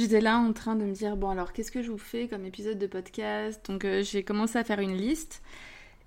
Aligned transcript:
J'étais 0.00 0.22
là 0.22 0.38
en 0.38 0.54
train 0.54 0.76
de 0.76 0.84
me 0.86 0.92
dire, 0.92 1.14
bon 1.14 1.28
alors 1.28 1.52
qu'est-ce 1.52 1.70
que 1.70 1.82
je 1.82 1.90
vous 1.90 1.98
fais 1.98 2.26
comme 2.26 2.46
épisode 2.46 2.78
de 2.78 2.86
podcast? 2.86 3.60
Donc 3.68 3.84
euh, 3.84 4.02
j'ai 4.02 4.22
commencé 4.22 4.56
à 4.56 4.64
faire 4.64 4.80
une 4.80 4.96
liste. 4.96 5.42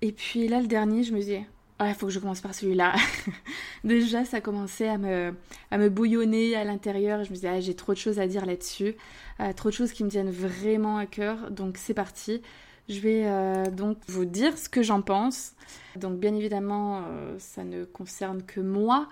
Et 0.02 0.10
puis 0.10 0.48
là, 0.48 0.60
le 0.60 0.66
dernier, 0.66 1.04
je 1.04 1.14
me 1.14 1.20
dis, 1.20 1.38
il 1.80 1.94
faut 1.94 2.06
que 2.06 2.12
je 2.12 2.18
commence 2.18 2.40
par 2.40 2.56
celui-là. 2.56 2.96
Déjà, 3.84 4.24
ça 4.24 4.40
commençait 4.40 4.88
à 4.88 4.98
me, 4.98 5.32
à 5.70 5.78
me 5.78 5.88
bouillonner 5.90 6.56
à 6.56 6.64
l'intérieur. 6.64 7.22
Je 7.22 7.30
me 7.30 7.36
disais, 7.36 7.48
ah, 7.48 7.60
j'ai 7.60 7.76
trop 7.76 7.92
de 7.92 7.98
choses 7.98 8.18
à 8.18 8.26
dire 8.26 8.46
là-dessus. 8.46 8.96
Euh, 9.38 9.52
trop 9.52 9.68
de 9.68 9.74
choses 9.74 9.92
qui 9.92 10.02
me 10.02 10.08
tiennent 10.10 10.32
vraiment 10.32 10.96
à 10.96 11.06
cœur. 11.06 11.52
Donc 11.52 11.76
c'est 11.78 11.94
parti. 11.94 12.42
Je 12.88 12.98
vais 12.98 13.22
euh, 13.26 13.70
donc 13.70 13.98
vous 14.08 14.24
dire 14.24 14.58
ce 14.58 14.68
que 14.68 14.82
j'en 14.82 15.02
pense. 15.02 15.52
Donc 15.94 16.18
bien 16.18 16.34
évidemment, 16.34 17.04
ça 17.38 17.62
ne 17.62 17.84
concerne 17.84 18.42
que 18.42 18.58
moi. 18.58 19.08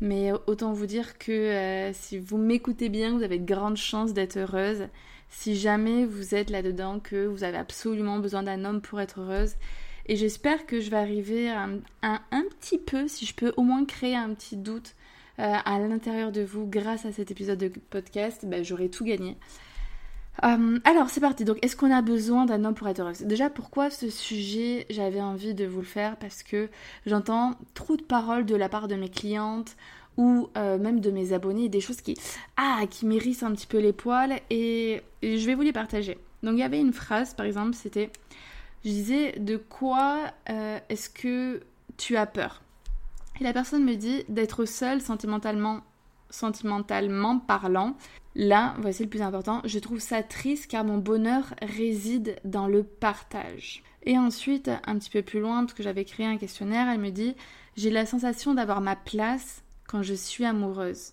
Mais 0.00 0.32
autant 0.46 0.72
vous 0.72 0.86
dire 0.86 1.18
que 1.18 1.32
euh, 1.32 1.92
si 1.92 2.18
vous 2.18 2.36
m'écoutez 2.36 2.88
bien, 2.88 3.16
vous 3.16 3.22
avez 3.22 3.38
de 3.38 3.46
grandes 3.46 3.76
chances 3.76 4.12
d'être 4.12 4.36
heureuse. 4.38 4.88
Si 5.30 5.56
jamais 5.56 6.04
vous 6.04 6.34
êtes 6.34 6.50
là-dedans, 6.50 7.00
que 7.00 7.26
vous 7.26 7.44
avez 7.44 7.56
absolument 7.56 8.18
besoin 8.18 8.42
d'un 8.42 8.64
homme 8.64 8.80
pour 8.80 9.00
être 9.00 9.20
heureuse. 9.20 9.54
Et 10.06 10.16
j'espère 10.16 10.66
que 10.66 10.80
je 10.80 10.90
vais 10.90 10.96
arriver 10.96 11.48
à, 11.50 11.68
un 12.02 12.44
petit 12.60 12.78
peu, 12.78 13.08
si 13.08 13.24
je 13.24 13.34
peux 13.34 13.52
au 13.56 13.62
moins 13.62 13.84
créer 13.84 14.14
un 14.14 14.34
petit 14.34 14.56
doute 14.56 14.94
euh, 15.38 15.54
à 15.64 15.78
l'intérieur 15.78 16.30
de 16.30 16.42
vous 16.42 16.66
grâce 16.66 17.06
à 17.06 17.12
cet 17.12 17.30
épisode 17.30 17.58
de 17.58 17.72
podcast, 17.90 18.44
ben, 18.44 18.62
j'aurai 18.62 18.90
tout 18.90 19.04
gagné. 19.04 19.36
Euh, 20.42 20.78
alors 20.84 21.10
c'est 21.10 21.20
parti, 21.20 21.44
donc 21.44 21.58
est-ce 21.62 21.76
qu'on 21.76 21.92
a 21.92 22.02
besoin 22.02 22.44
d'un 22.44 22.64
homme 22.64 22.74
pour 22.74 22.88
être 22.88 23.00
heureuse 23.00 23.20
Déjà 23.20 23.50
pourquoi 23.50 23.88
ce 23.90 24.10
sujet 24.10 24.86
j'avais 24.90 25.20
envie 25.20 25.54
de 25.54 25.64
vous 25.64 25.80
le 25.80 25.86
faire 25.86 26.16
Parce 26.16 26.42
que 26.42 26.68
j'entends 27.06 27.54
trop 27.74 27.96
de 27.96 28.02
paroles 28.02 28.44
de 28.44 28.56
la 28.56 28.68
part 28.68 28.88
de 28.88 28.96
mes 28.96 29.08
clientes 29.08 29.76
ou 30.16 30.48
euh, 30.56 30.78
même 30.78 31.00
de 31.00 31.10
mes 31.10 31.32
abonnés, 31.32 31.68
des 31.68 31.80
choses 31.80 32.00
qui, 32.00 32.16
ah, 32.56 32.82
qui 32.90 33.06
m'hérissent 33.06 33.42
un 33.42 33.52
petit 33.52 33.66
peu 33.66 33.78
les 33.78 33.92
poils 33.92 34.40
et, 34.50 35.02
je 35.22 35.46
vais 35.46 35.54
vous 35.54 35.62
les 35.62 35.72
partager. 35.72 36.18
Donc 36.42 36.54
il 36.54 36.60
y 36.60 36.64
avait 36.64 36.80
une 36.80 36.92
phrase 36.92 37.34
par 37.34 37.46
exemple, 37.46 37.74
c'était, 37.74 38.10
je 38.84 38.90
disais, 38.90 39.32
de 39.38 39.56
quoi 39.56 40.32
euh, 40.50 40.78
est-ce 40.88 41.08
que 41.10 41.60
tu 41.96 42.16
as 42.16 42.26
peur? 42.26 42.60
Et 43.40 43.44
la 43.44 43.52
personne 43.52 43.84
me 43.84 43.94
dit 43.94 44.24
d'être 44.28 44.64
seule 44.64 45.00
sentimentalement 45.00 45.80
sentimentalement 46.34 47.38
parlant. 47.38 47.96
Là, 48.34 48.74
voici 48.80 49.04
le 49.04 49.08
plus 49.08 49.22
important, 49.22 49.62
je 49.64 49.78
trouve 49.78 50.00
ça 50.00 50.22
triste 50.22 50.70
car 50.70 50.84
mon 50.84 50.98
bonheur 50.98 51.54
réside 51.62 52.36
dans 52.44 52.66
le 52.66 52.82
partage. 52.82 53.82
Et 54.02 54.18
ensuite, 54.18 54.70
un 54.86 54.98
petit 54.98 55.10
peu 55.10 55.22
plus 55.22 55.40
loin, 55.40 55.60
parce 55.60 55.74
que 55.74 55.82
j'avais 55.82 56.04
créé 56.04 56.26
un 56.26 56.36
questionnaire, 56.36 56.88
elle 56.88 57.00
me 57.00 57.10
dit 57.10 57.36
J'ai 57.76 57.90
la 57.90 58.06
sensation 58.06 58.54
d'avoir 58.54 58.80
ma 58.80 58.96
place 58.96 59.62
quand 59.86 60.02
je 60.02 60.14
suis 60.14 60.44
amoureuse, 60.44 61.12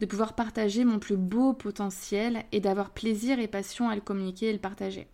de 0.00 0.06
pouvoir 0.06 0.34
partager 0.34 0.84
mon 0.84 0.98
plus 0.98 1.16
beau 1.16 1.52
potentiel 1.52 2.44
et 2.50 2.60
d'avoir 2.60 2.90
plaisir 2.90 3.38
et 3.38 3.48
passion 3.48 3.88
à 3.88 3.94
le 3.94 4.00
communiquer 4.00 4.46
et 4.46 4.52
le 4.52 4.58
partager. 4.58 5.06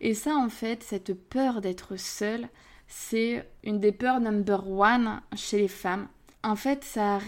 Et 0.00 0.14
ça, 0.14 0.36
en 0.36 0.50
fait, 0.50 0.82
cette 0.82 1.14
peur 1.14 1.60
d'être 1.60 1.96
seule, 1.96 2.48
c'est 2.86 3.48
une 3.64 3.80
des 3.80 3.92
peurs 3.92 4.20
number 4.20 4.68
one 4.70 5.20
chez 5.34 5.58
les 5.58 5.68
femmes 5.68 6.06
en 6.42 6.56
fait, 6.56 6.84
ça, 6.84 7.18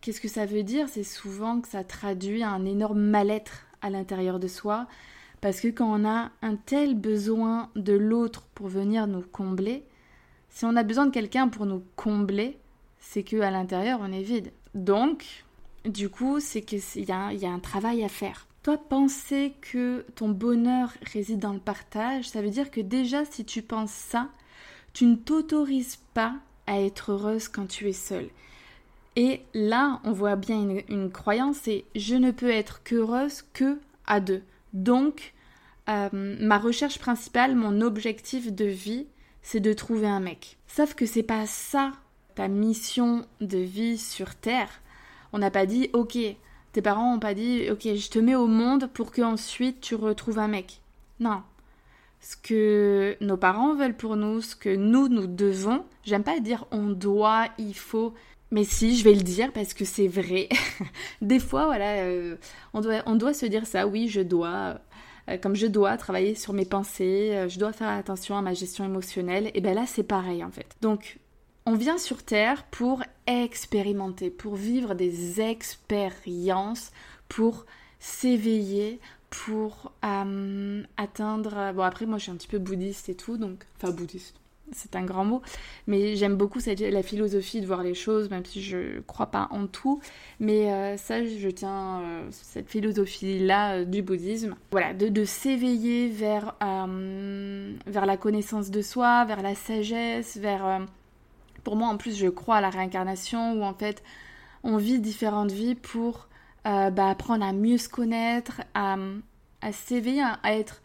qu'est-ce 0.00 0.20
que 0.20 0.28
ça 0.28 0.46
veut 0.46 0.62
dire? 0.62 0.88
C'est 0.88 1.04
souvent 1.04 1.60
que 1.60 1.68
ça 1.68 1.84
traduit 1.84 2.42
un 2.42 2.64
énorme 2.64 3.00
mal-être 3.00 3.66
à 3.82 3.90
l'intérieur 3.90 4.40
de 4.40 4.48
soi, 4.48 4.86
parce 5.40 5.60
que 5.60 5.68
quand 5.68 5.88
on 5.88 6.04
a 6.04 6.30
un 6.42 6.56
tel 6.56 6.94
besoin 6.94 7.70
de 7.76 7.92
l'autre 7.92 8.46
pour 8.54 8.68
venir 8.68 9.06
nous 9.06 9.22
combler, 9.22 9.84
si 10.48 10.64
on 10.64 10.74
a 10.76 10.82
besoin 10.82 11.06
de 11.06 11.10
quelqu'un 11.10 11.48
pour 11.48 11.66
nous 11.66 11.84
combler, 11.94 12.58
c'est 12.98 13.22
que 13.22 13.40
à 13.40 13.50
l'intérieur 13.50 14.00
on 14.02 14.12
est 14.12 14.22
vide. 14.22 14.52
Donc, 14.74 15.44
du 15.84 16.08
coup, 16.08 16.40
c'est 16.40 16.62
qu'il 16.62 16.80
y, 17.04 17.12
a, 17.12 17.32
y 17.32 17.46
a 17.46 17.50
un 17.50 17.58
travail 17.58 18.02
à 18.02 18.08
faire. 18.08 18.46
Toi, 18.62 18.78
penser 18.78 19.54
que 19.60 20.04
ton 20.16 20.28
bonheur 20.30 20.92
réside 21.12 21.38
dans 21.38 21.52
le 21.52 21.60
partage, 21.60 22.28
ça 22.28 22.42
veut 22.42 22.50
dire 22.50 22.72
que 22.72 22.80
déjà, 22.80 23.24
si 23.24 23.44
tu 23.44 23.62
penses 23.62 23.92
ça, 23.92 24.30
tu 24.92 25.06
ne 25.06 25.14
t'autorises 25.14 26.00
pas 26.14 26.34
à 26.66 26.80
être 26.80 27.12
heureuse 27.12 27.48
quand 27.48 27.66
tu 27.66 27.88
es 27.88 27.92
seule. 27.92 28.28
Et 29.16 29.40
là, 29.54 30.00
on 30.04 30.12
voit 30.12 30.36
bien 30.36 30.82
une, 30.88 31.10
croyance, 31.10 31.56
c'est 31.62 31.84
je 31.94 32.14
ne 32.14 32.30
peux 32.30 32.50
être 32.50 32.82
qu'heureuse 32.82 33.44
que 33.54 33.78
à 34.06 34.20
deux. 34.20 34.42
Donc, 34.74 35.32
euh, 35.88 36.08
ma 36.12 36.58
recherche 36.58 36.98
principale, 36.98 37.56
mon 37.56 37.80
objectif 37.80 38.52
de 38.52 38.66
vie, 38.66 39.06
c'est 39.42 39.60
de 39.60 39.72
trouver 39.72 40.06
un 40.06 40.20
mec. 40.20 40.58
Sauf 40.66 40.94
que 40.94 41.06
c'est 41.06 41.22
pas 41.22 41.46
ça 41.46 41.92
ta 42.34 42.48
mission 42.48 43.24
de 43.40 43.58
vie 43.58 43.96
sur 43.96 44.34
Terre. 44.34 44.82
On 45.32 45.38
n'a 45.38 45.50
pas 45.50 45.64
dit, 45.64 45.88
ok, 45.94 46.18
tes 46.72 46.82
parents 46.82 47.14
n'ont 47.14 47.18
pas 47.18 47.32
dit, 47.32 47.70
ok, 47.70 47.82
je 47.82 48.10
te 48.10 48.18
mets 48.18 48.34
au 48.34 48.46
monde 48.46 48.90
pour 48.92 49.10
que 49.10 49.22
ensuite 49.22 49.80
tu 49.80 49.94
retrouves 49.94 50.38
un 50.38 50.48
mec. 50.48 50.82
Non, 51.18 51.42
ce 52.26 52.36
que 52.36 53.16
nos 53.20 53.36
parents 53.36 53.76
veulent 53.76 53.96
pour 53.96 54.16
nous, 54.16 54.40
ce 54.40 54.56
que 54.56 54.74
nous, 54.74 55.06
nous 55.06 55.28
devons. 55.28 55.84
J'aime 56.02 56.24
pas 56.24 56.40
dire 56.40 56.66
on 56.72 56.88
doit, 56.88 57.46
il 57.56 57.76
faut. 57.76 58.14
Mais 58.50 58.64
si, 58.64 58.96
je 58.96 59.04
vais 59.04 59.14
le 59.14 59.22
dire 59.22 59.52
parce 59.52 59.74
que 59.74 59.84
c'est 59.84 60.08
vrai. 60.08 60.48
Des 61.22 61.38
fois, 61.38 61.66
voilà, 61.66 61.98
euh, 61.98 62.34
on, 62.74 62.80
doit, 62.80 63.02
on 63.06 63.14
doit 63.14 63.32
se 63.32 63.46
dire 63.46 63.64
ça, 63.64 63.86
oui, 63.86 64.08
je 64.08 64.22
dois, 64.22 64.80
euh, 65.28 65.38
comme 65.38 65.54
je 65.54 65.68
dois 65.68 65.96
travailler 65.96 66.34
sur 66.34 66.52
mes 66.52 66.64
pensées, 66.64 67.30
euh, 67.32 67.48
je 67.48 67.60
dois 67.60 67.72
faire 67.72 67.90
attention 67.90 68.36
à 68.36 68.42
ma 68.42 68.54
gestion 68.54 68.84
émotionnelle. 68.84 69.52
Et 69.54 69.60
bien 69.60 69.74
là, 69.74 69.84
c'est 69.86 70.02
pareil 70.02 70.42
en 70.42 70.50
fait. 70.50 70.74
Donc, 70.80 71.20
on 71.64 71.74
vient 71.74 71.98
sur 71.98 72.24
Terre 72.24 72.64
pour 72.72 73.04
expérimenter, 73.28 74.30
pour 74.30 74.56
vivre 74.56 74.94
des 74.94 75.40
expériences, 75.40 76.90
pour 77.28 77.66
s'éveiller, 78.00 79.00
pour 79.30 79.92
euh, 80.04 80.82
atteindre. 80.96 81.72
Bon, 81.74 81.82
après, 81.82 82.06
moi, 82.06 82.18
je 82.18 82.24
suis 82.24 82.32
un 82.32 82.36
petit 82.36 82.48
peu 82.48 82.58
bouddhiste 82.58 83.08
et 83.08 83.14
tout, 83.14 83.36
donc. 83.36 83.64
Enfin, 83.76 83.92
bouddhiste, 83.92 84.36
c'est 84.72 84.96
un 84.96 85.04
grand 85.04 85.24
mot. 85.24 85.42
Mais 85.86 86.16
j'aime 86.16 86.36
beaucoup 86.36 86.60
la 86.66 87.02
philosophie 87.02 87.60
de 87.60 87.66
voir 87.66 87.82
les 87.82 87.94
choses, 87.94 88.30
même 88.30 88.44
si 88.44 88.62
je 88.62 89.00
crois 89.00 89.26
pas 89.26 89.48
en 89.50 89.66
tout. 89.66 90.00
Mais 90.40 90.72
euh, 90.72 90.96
ça, 90.96 91.24
je 91.24 91.48
tiens 91.48 92.00
euh, 92.00 92.28
cette 92.30 92.68
philosophie-là 92.68 93.84
du 93.84 94.02
bouddhisme. 94.02 94.56
Voilà, 94.70 94.94
de, 94.94 95.08
de 95.08 95.24
s'éveiller 95.24 96.08
vers, 96.08 96.54
vers 96.60 98.06
la 98.06 98.16
connaissance 98.16 98.70
de 98.70 98.82
soi, 98.82 99.24
vers 99.24 99.42
la 99.42 99.54
sagesse, 99.54 100.36
vers. 100.36 100.86
pour 101.64 101.76
moi, 101.76 101.88
en 101.88 101.96
plus, 101.96 102.16
je 102.16 102.28
crois 102.28 102.56
à 102.56 102.60
la 102.60 102.70
réincarnation, 102.70 103.54
où 103.54 103.64
en 103.64 103.74
fait, 103.74 104.02
on 104.62 104.76
vit 104.76 104.98
différentes 104.98 105.52
vies 105.52 105.74
pour 105.74 106.28
euh, 106.66 106.90
bah, 106.90 107.10
apprendre 107.10 107.44
à 107.44 107.52
mieux 107.52 107.78
se 107.78 107.88
connaître, 107.88 108.62
à, 108.74 108.96
s'éveiller, 109.72 110.24
à 110.42 110.54
être 110.56 110.82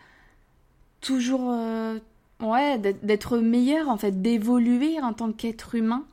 toujours, 1.01 1.51
euh, 1.51 1.97
ouais, 2.39 2.77
d'être 2.77 3.39
meilleur 3.39 3.89
en 3.89 3.97
fait, 3.97 4.21
d'évoluer 4.21 4.99
en 5.01 5.13
tant 5.13 5.31
qu'être 5.31 5.75
humain 5.75 6.05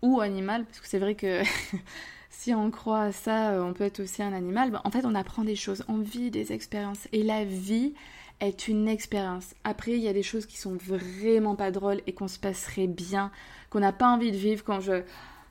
ou 0.00 0.20
animal, 0.20 0.64
parce 0.64 0.80
que 0.80 0.88
c'est 0.88 0.98
vrai 0.98 1.14
que 1.14 1.42
si 2.30 2.54
on 2.54 2.70
croit 2.70 3.02
à 3.02 3.12
ça, 3.12 3.50
euh, 3.50 3.62
on 3.62 3.74
peut 3.74 3.84
être 3.84 4.00
aussi 4.00 4.22
un 4.22 4.32
animal. 4.32 4.70
Bah, 4.70 4.80
en 4.84 4.90
fait, 4.90 5.04
on 5.04 5.14
apprend 5.14 5.44
des 5.44 5.56
choses, 5.56 5.84
on 5.88 5.98
vit 5.98 6.30
des 6.30 6.52
expériences, 6.52 7.08
et 7.12 7.22
la 7.22 7.44
vie 7.44 7.92
est 8.40 8.68
une 8.68 8.88
expérience. 8.88 9.54
Après, 9.64 9.92
il 9.92 10.00
y 10.00 10.08
a 10.08 10.12
des 10.12 10.22
choses 10.22 10.46
qui 10.46 10.56
sont 10.56 10.76
vraiment 10.76 11.56
pas 11.56 11.70
drôles 11.70 12.00
et 12.06 12.12
qu'on 12.12 12.26
se 12.26 12.38
passerait 12.38 12.88
bien, 12.88 13.30
qu'on 13.70 13.80
n'a 13.80 13.92
pas 13.92 14.08
envie 14.08 14.32
de 14.32 14.36
vivre 14.36 14.64
quand 14.64 14.80
je 14.80 15.02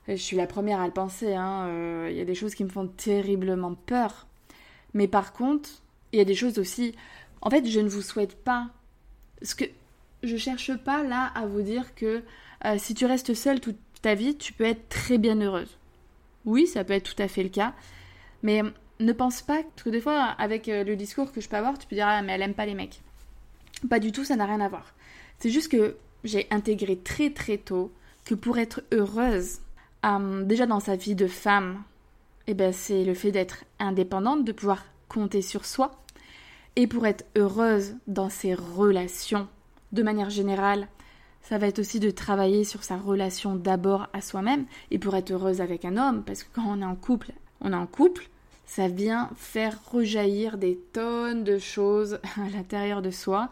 je 0.08 0.14
suis 0.16 0.36
la 0.36 0.46
première 0.46 0.80
à 0.80 0.86
le 0.86 0.92
penser, 0.92 1.34
hein, 1.34 1.66
euh, 1.68 2.08
il 2.10 2.16
y 2.16 2.20
a 2.20 2.24
des 2.24 2.34
choses 2.34 2.54
qui 2.54 2.64
me 2.64 2.68
font 2.68 2.88
terriblement 2.88 3.74
peur. 3.74 4.26
Mais 4.94 5.08
par 5.08 5.32
contre, 5.32 5.70
il 6.12 6.18
y 6.18 6.22
a 6.22 6.24
des 6.24 6.34
choses 6.34 6.58
aussi... 6.58 6.94
En 7.40 7.50
fait, 7.50 7.66
je 7.66 7.80
ne 7.80 7.88
vous 7.88 8.02
souhaite 8.02 8.36
pas... 8.42 8.68
Ce 9.42 9.54
que 9.54 9.64
je 10.22 10.36
cherche 10.36 10.76
pas 10.76 11.02
là 11.02 11.32
à 11.34 11.46
vous 11.46 11.62
dire 11.62 11.94
que 11.94 12.22
euh, 12.64 12.76
si 12.78 12.94
tu 12.94 13.06
restes 13.06 13.34
seule 13.34 13.60
toute 13.60 13.78
ta 14.02 14.14
vie, 14.14 14.36
tu 14.36 14.52
peux 14.52 14.64
être 14.64 14.88
très 14.88 15.18
bien 15.18 15.40
heureuse. 15.40 15.78
Oui, 16.44 16.66
ça 16.66 16.84
peut 16.84 16.92
être 16.92 17.14
tout 17.14 17.22
à 17.22 17.28
fait 17.28 17.42
le 17.42 17.48
cas. 17.48 17.74
Mais 18.42 18.62
ne 19.00 19.12
pense 19.12 19.42
pas... 19.42 19.62
Parce 19.62 19.84
que 19.84 19.90
des 19.90 20.00
fois, 20.00 20.22
avec 20.22 20.68
euh, 20.68 20.84
le 20.84 20.96
discours 20.96 21.32
que 21.32 21.40
je 21.40 21.48
peux 21.48 21.56
avoir, 21.56 21.78
tu 21.78 21.86
peux 21.86 21.96
dire 21.96 22.06
«Ah, 22.08 22.22
mais 22.22 22.32
elle 22.32 22.42
aime 22.42 22.54
pas 22.54 22.66
les 22.66 22.74
mecs.» 22.74 23.00
Pas 23.90 23.98
du 23.98 24.12
tout, 24.12 24.24
ça 24.24 24.36
n'a 24.36 24.46
rien 24.46 24.60
à 24.60 24.68
voir. 24.68 24.94
C'est 25.38 25.50
juste 25.50 25.70
que 25.70 25.96
j'ai 26.22 26.46
intégré 26.50 26.96
très 26.96 27.30
très 27.30 27.58
tôt 27.58 27.92
que 28.24 28.34
pour 28.34 28.58
être 28.58 28.82
heureuse, 28.92 29.58
déjà 30.44 30.66
dans 30.66 30.80
sa 30.80 30.96
vie 30.96 31.14
de 31.14 31.26
femme, 31.26 31.82
eh 32.46 32.54
ben, 32.54 32.72
c'est 32.72 33.04
le 33.04 33.14
fait 33.14 33.32
d'être 33.32 33.64
indépendante, 33.78 34.44
de 34.44 34.52
pouvoir 34.52 34.84
compter 35.08 35.42
sur 35.42 35.64
soi. 35.64 35.92
Et 36.74 36.86
pour 36.86 37.06
être 37.06 37.24
heureuse 37.36 37.94
dans 38.06 38.30
ses 38.30 38.54
relations, 38.54 39.46
de 39.92 40.02
manière 40.02 40.30
générale, 40.30 40.88
ça 41.42 41.58
va 41.58 41.66
être 41.66 41.80
aussi 41.80 42.00
de 42.00 42.10
travailler 42.10 42.64
sur 42.64 42.82
sa 42.82 42.96
relation 42.96 43.56
d'abord 43.56 44.08
à 44.12 44.20
soi-même 44.20 44.64
et 44.90 44.98
pour 44.98 45.14
être 45.16 45.32
heureuse 45.32 45.60
avec 45.60 45.84
un 45.84 45.96
homme, 45.96 46.22
parce 46.24 46.42
que 46.42 46.48
quand 46.54 46.64
on 46.66 46.80
est 46.80 46.84
en 46.84 46.96
couple, 46.96 47.32
on 47.60 47.72
est 47.72 47.76
en 47.76 47.86
couple, 47.86 48.28
ça 48.64 48.88
vient 48.88 49.28
faire 49.36 49.76
rejaillir 49.90 50.56
des 50.56 50.78
tonnes 50.92 51.44
de 51.44 51.58
choses 51.58 52.20
à 52.36 52.48
l'intérieur 52.48 53.02
de 53.02 53.10
soi. 53.10 53.50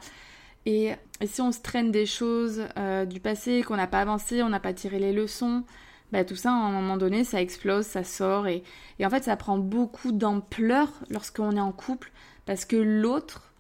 Et, 0.67 0.93
si 1.27 1.43
on 1.43 1.53
se 1.53 1.61
traîne 1.61 1.91
des 1.91 2.07
choses 2.07 2.63
euh, 2.79 3.05
du 3.05 3.21
passé, 3.21 3.63
qu'on 3.63 3.77
n'a 3.77 3.87
pas 3.87 4.01
avancé, 4.01 4.43
on 4.43 4.49
n'a 4.49 4.61
pas 4.61 4.73
tiré 4.73 4.99
les 4.99 5.13
leçons, 5.13 5.65
bah, 6.13 6.25
tout 6.25 6.37
ça, 6.37 6.51
à 6.51 6.55
un 6.55 6.73
moment 6.73 6.97
donné, 6.97 7.25
ça 7.25 7.41
explose, 7.41 7.87
ça 7.87 8.03
sort. 8.05 8.49
Et, 8.49 8.63
en 9.03 9.11
fait, 9.11 9.25
ça 9.25 9.37
prend 9.37 9.59
beaucoup 9.59 10.13
d'ampleur 10.13 10.89
lorsqu'on 11.09 11.53
est 11.53 11.61
en 11.61 11.73
couple, 11.73 12.11
parce 12.47 12.65
que 12.65 12.77
l'autre, 12.77 13.53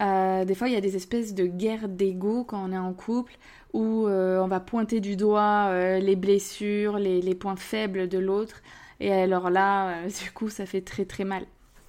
euh, 0.00 0.44
des 0.44 0.54
fois, 0.54 0.68
il 0.68 0.74
y 0.74 0.76
a 0.76 0.80
des 0.80 0.96
espèces 0.96 1.34
de 1.34 1.46
guerres 1.46 1.88
d'ego 1.88 2.44
quand 2.44 2.62
on 2.68 2.72
est 2.72 2.78
en 2.78 2.92
couple, 2.92 3.36
où 3.72 4.06
euh, 4.06 4.40
on 4.40 4.48
va 4.48 4.60
pointer 4.60 5.00
du 5.00 5.16
doigt 5.16 5.68
euh, 5.68 5.98
les 5.98 6.16
blessures, 6.16 6.98
les, 6.98 7.34
points 7.34 7.56
faibles 7.56 8.08
de 8.08 8.18
l'autre. 8.18 8.62
Et 9.00 9.12
alors 9.12 9.50
là, 9.50 10.06
du 10.24 10.30
coup, 10.32 10.48
ça 10.50 10.66
fait 10.66 10.82
très 10.82 11.04
très 11.04 11.24
mal. 11.24 11.44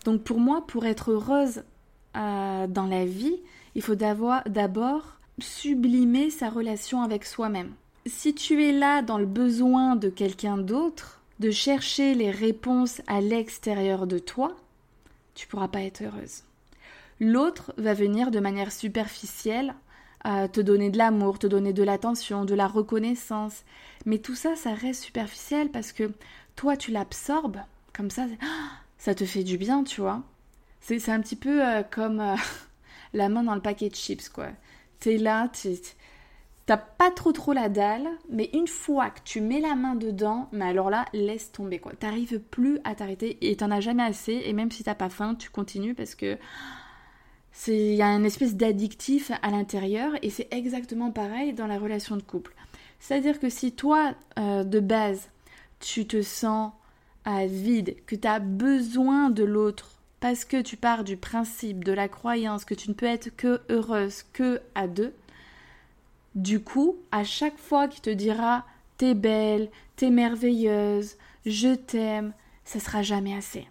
Donc 0.05 0.23
pour 0.23 0.39
moi, 0.39 0.65
pour 0.67 0.85
être 0.85 1.11
heureuse 1.11 1.63
dans 2.13 2.87
la 2.87 3.05
vie, 3.05 3.41
il 3.73 3.81
faut 3.81 3.95
d'abord 3.95 5.17
sublimer 5.39 6.29
sa 6.29 6.49
relation 6.49 7.01
avec 7.01 7.25
soi-même. 7.25 7.71
Si 8.05 8.35
tu 8.35 8.63
es 8.63 8.73
là 8.73 9.01
dans 9.01 9.17
le 9.17 9.25
besoin 9.25 9.95
de 9.95 10.09
quelqu'un 10.09 10.57
d'autre, 10.57 11.21
de 11.39 11.51
chercher 11.51 12.15
les 12.15 12.31
réponses 12.31 13.01
à 13.07 13.21
l'extérieur 13.21 14.07
de 14.07 14.19
toi, 14.19 14.55
tu 15.35 15.47
pourras 15.47 15.69
pas 15.69 15.81
être 15.81 16.01
heureuse. 16.01 16.43
L'autre 17.19 17.73
va 17.77 17.93
venir 17.93 18.29
de 18.29 18.39
manière 18.39 18.71
superficielle 18.73 19.73
à 20.25 20.47
te 20.49 20.59
donner 20.59 20.89
de 20.89 20.97
l'amour, 20.97 21.39
te 21.39 21.47
donner 21.47 21.71
de 21.71 21.83
l'attention, 21.83 22.43
de 22.43 22.55
la 22.55 22.67
reconnaissance. 22.67 23.63
Mais 24.05 24.17
tout 24.17 24.35
ça, 24.35 24.55
ça 24.55 24.73
reste 24.73 25.03
superficiel 25.03 25.69
parce 25.69 25.93
que 25.93 26.11
toi, 26.55 26.75
tu 26.75 26.91
l'absorbes 26.91 27.61
comme 27.93 28.09
ça. 28.09 28.25
Ça 28.97 29.15
te 29.15 29.25
fait 29.25 29.43
du 29.43 29.57
bien, 29.57 29.83
tu 29.83 30.01
vois. 30.01 30.21
C'est 30.81 31.09
un 31.09 31.21
petit 31.21 31.35
peu 31.37 31.65
euh, 31.65 31.83
comme 31.83 32.19
euh, 32.19 32.35
la 33.13 33.29
main 33.29 33.43
dans 33.43 33.55
le 33.55 33.61
paquet 33.61 33.89
de 33.89 33.95
chips, 33.95 34.27
quoi. 34.27 34.47
T'es 34.99 35.17
là, 35.17 35.49
t'as 36.65 36.77
pas 36.77 37.11
trop 37.11 37.31
trop 37.31 37.53
la 37.53 37.69
dalle, 37.69 38.07
mais 38.29 38.49
une 38.53 38.67
fois 38.67 39.09
que 39.09 39.19
tu 39.23 39.41
mets 39.41 39.59
la 39.59 39.75
main 39.75 39.95
dedans, 39.95 40.47
mais 40.51 40.65
alors 40.65 40.89
là, 40.89 41.05
laisse 41.13 41.51
tomber, 41.51 41.79
quoi. 41.79 41.93
T'arrives 41.93 42.39
plus 42.39 42.79
à 42.83 42.95
t'arrêter 42.95 43.37
et 43.41 43.55
t'en 43.55 43.71
as 43.71 43.81
jamais 43.81 44.03
assez. 44.03 44.41
Et 44.45 44.53
même 44.53 44.71
si 44.71 44.83
t'as 44.83 44.95
pas 44.95 45.09
faim, 45.09 45.35
tu 45.35 45.49
continues 45.49 45.95
parce 45.95 46.15
que 46.15 46.37
il 47.67 47.93
y 47.93 48.01
a 48.01 48.07
une 48.07 48.25
espèce 48.25 48.55
d'addictif 48.55 49.31
à 49.41 49.51
l'intérieur 49.51 50.13
et 50.21 50.29
c'est 50.29 50.47
exactement 50.51 51.11
pareil 51.11 51.53
dans 51.53 51.67
la 51.67 51.77
relation 51.77 52.17
de 52.17 52.23
couple. 52.23 52.53
C'est-à-dire 52.99 53.39
que 53.39 53.49
si 53.49 53.73
toi, 53.73 54.13
euh, 54.39 54.63
de 54.63 54.79
base, 54.79 55.29
tu 55.79 56.07
te 56.07 56.21
sens 56.21 56.71
à 57.25 57.45
vide, 57.45 57.95
que 58.05 58.15
tu 58.15 58.27
as 58.27 58.39
besoin 58.39 59.29
de 59.29 59.43
l'autre, 59.43 59.99
parce 60.19 60.45
que 60.45 60.61
tu 60.61 60.77
pars 60.77 61.03
du 61.03 61.17
principe, 61.17 61.83
de 61.83 61.91
la 61.91 62.07
croyance 62.07 62.65
que 62.65 62.73
tu 62.73 62.89
ne 62.89 62.95
peux 62.95 63.05
être 63.05 63.35
que 63.35 63.61
heureuse 63.69 64.23
que 64.33 64.61
à 64.73 64.87
deux, 64.87 65.13
du 66.35 66.59
coup, 66.59 66.97
à 67.11 67.23
chaque 67.23 67.57
fois 67.57 67.87
qu'il 67.87 68.01
te 68.01 68.09
dira 68.09 68.65
t'es 68.97 69.13
belle, 69.13 69.69
t'es 69.95 70.09
merveilleuse, 70.09 71.17
je 71.45 71.75
t'aime, 71.75 72.33
ça 72.63 72.79
sera 72.79 73.01
jamais 73.01 73.35
assez. 73.35 73.67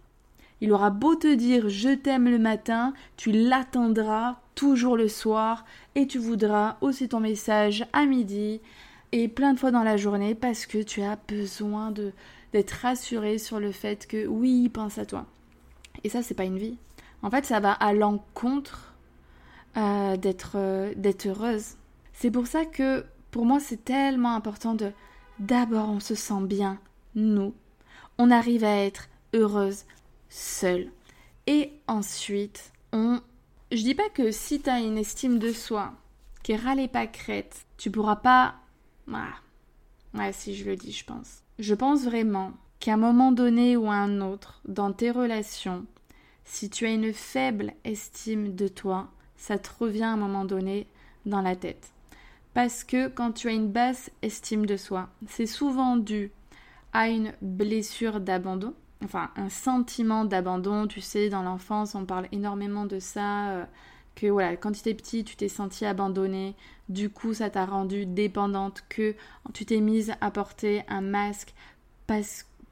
Il 0.60 0.72
aura 0.72 0.90
beau 0.90 1.14
te 1.16 1.32
dire 1.34 1.68
je 1.68 1.90
t'aime 1.90 2.28
le 2.28 2.38
matin, 2.38 2.92
tu 3.16 3.32
l'attendras 3.32 4.36
toujours 4.54 4.96
le 4.96 5.08
soir 5.08 5.64
et 5.94 6.06
tu 6.06 6.18
voudras 6.18 6.76
aussi 6.80 7.08
ton 7.08 7.20
message 7.20 7.84
à 7.92 8.04
midi 8.04 8.60
et 9.10 9.28
plein 9.28 9.54
de 9.54 9.58
fois 9.58 9.70
dans 9.70 9.82
la 9.82 9.96
journée 9.96 10.34
parce 10.34 10.66
que 10.66 10.82
tu 10.82 11.02
as 11.02 11.18
besoin 11.28 11.90
de 11.90 12.12
d'être 12.52 12.72
rassuré 12.82 13.38
sur 13.38 13.60
le 13.60 13.72
fait 13.72 14.06
que 14.06 14.26
oui, 14.26 14.64
il 14.64 14.70
pense 14.70 14.98
à 14.98 15.06
toi. 15.06 15.24
Et 16.04 16.10
ça, 16.10 16.22
c'est 16.22 16.34
pas 16.34 16.44
une 16.44 16.58
vie. 16.58 16.76
En 17.22 17.30
fait, 17.30 17.46
ça 17.46 17.60
va 17.60 17.72
à 17.72 17.94
l'encontre 17.94 18.94
euh, 19.78 20.16
d'être 20.16 20.52
euh, 20.56 20.92
d'être 20.96 21.26
heureuse. 21.26 21.76
C'est 22.12 22.30
pour 22.30 22.46
ça 22.46 22.64
que 22.64 23.04
pour 23.30 23.46
moi, 23.46 23.60
c'est 23.60 23.84
tellement 23.84 24.34
important 24.34 24.74
de 24.74 24.92
d'abord 25.38 25.88
on 25.88 26.00
se 26.00 26.14
sent 26.14 26.42
bien, 26.42 26.78
nous. 27.14 27.54
On 28.18 28.30
arrive 28.30 28.64
à 28.64 28.76
être 28.76 29.08
heureuse 29.32 29.84
seul. 30.28 30.90
Et 31.46 31.72
ensuite, 31.88 32.72
on. 32.92 33.20
Je 33.70 33.82
dis 33.82 33.94
pas 33.94 34.08
que 34.10 34.30
si 34.30 34.60
tu 34.60 34.68
as 34.70 34.80
une 34.80 34.98
estime 34.98 35.38
de 35.38 35.52
soi 35.52 35.94
qui 36.42 36.54
râle 36.56 36.88
pas 36.88 37.06
crête, 37.06 37.64
tu 37.78 37.90
pourras 37.90 38.16
pas. 38.16 38.54
Ah. 39.12 39.34
Ouais, 40.14 40.32
si 40.32 40.54
je 40.54 40.64
le 40.64 40.76
dis, 40.76 40.92
je 40.92 41.04
pense. 41.04 41.42
Je 41.58 41.74
pense 41.74 42.04
vraiment 42.04 42.52
qu'à 42.80 42.94
un 42.94 42.98
moment 42.98 43.32
donné 43.32 43.76
ou 43.76 43.86
à 43.86 43.94
un 43.94 44.20
autre, 44.20 44.60
dans 44.66 44.92
tes 44.92 45.10
relations, 45.10 45.86
si 46.44 46.68
tu 46.68 46.86
as 46.86 46.92
une 46.92 47.12
faible 47.12 47.72
estime 47.84 48.54
de 48.54 48.68
toi, 48.68 49.08
ça 49.36 49.58
te 49.58 49.70
revient 49.80 50.02
à 50.02 50.12
un 50.12 50.16
moment 50.16 50.44
donné 50.44 50.86
dans 51.24 51.40
la 51.40 51.56
tête. 51.56 51.92
Parce 52.54 52.84
que 52.84 53.08
quand 53.08 53.32
tu 53.32 53.48
as 53.48 53.52
une 53.52 53.70
basse 53.70 54.10
estime 54.22 54.66
de 54.66 54.76
soi, 54.76 55.08
c'est 55.26 55.46
souvent 55.46 55.96
dû 55.96 56.30
à 56.92 57.08
une 57.08 57.32
blessure 57.40 58.20
d'abandon, 58.20 58.74
enfin 59.04 59.30
un 59.36 59.48
sentiment 59.48 60.24
d'abandon. 60.24 60.86
Tu 60.86 61.00
sais, 61.00 61.30
dans 61.30 61.42
l'enfance, 61.42 61.94
on 61.94 62.04
parle 62.04 62.28
énormément 62.32 62.84
de 62.84 62.98
ça. 62.98 63.50
Euh, 63.50 63.64
que 64.14 64.26
voilà, 64.26 64.56
quand 64.56 64.72
tu 64.72 64.80
étais 64.80 64.92
petit, 64.92 65.24
tu 65.24 65.36
t'es 65.36 65.48
senti 65.48 65.86
abandonné, 65.86 66.54
du 66.90 67.08
coup 67.08 67.32
ça 67.32 67.48
t'a 67.48 67.64
rendu 67.64 68.04
dépendante, 68.04 68.84
que 68.90 69.14
tu 69.54 69.64
t'es 69.64 69.80
mise 69.80 70.12
à 70.20 70.30
porter 70.30 70.82
un 70.88 71.00
masque 71.00 71.54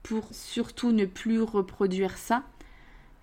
pour 0.03 0.25
surtout 0.33 0.93
ne 0.93 1.07
plus 1.07 1.41
reproduire 1.41 2.19
ça. 2.19 2.43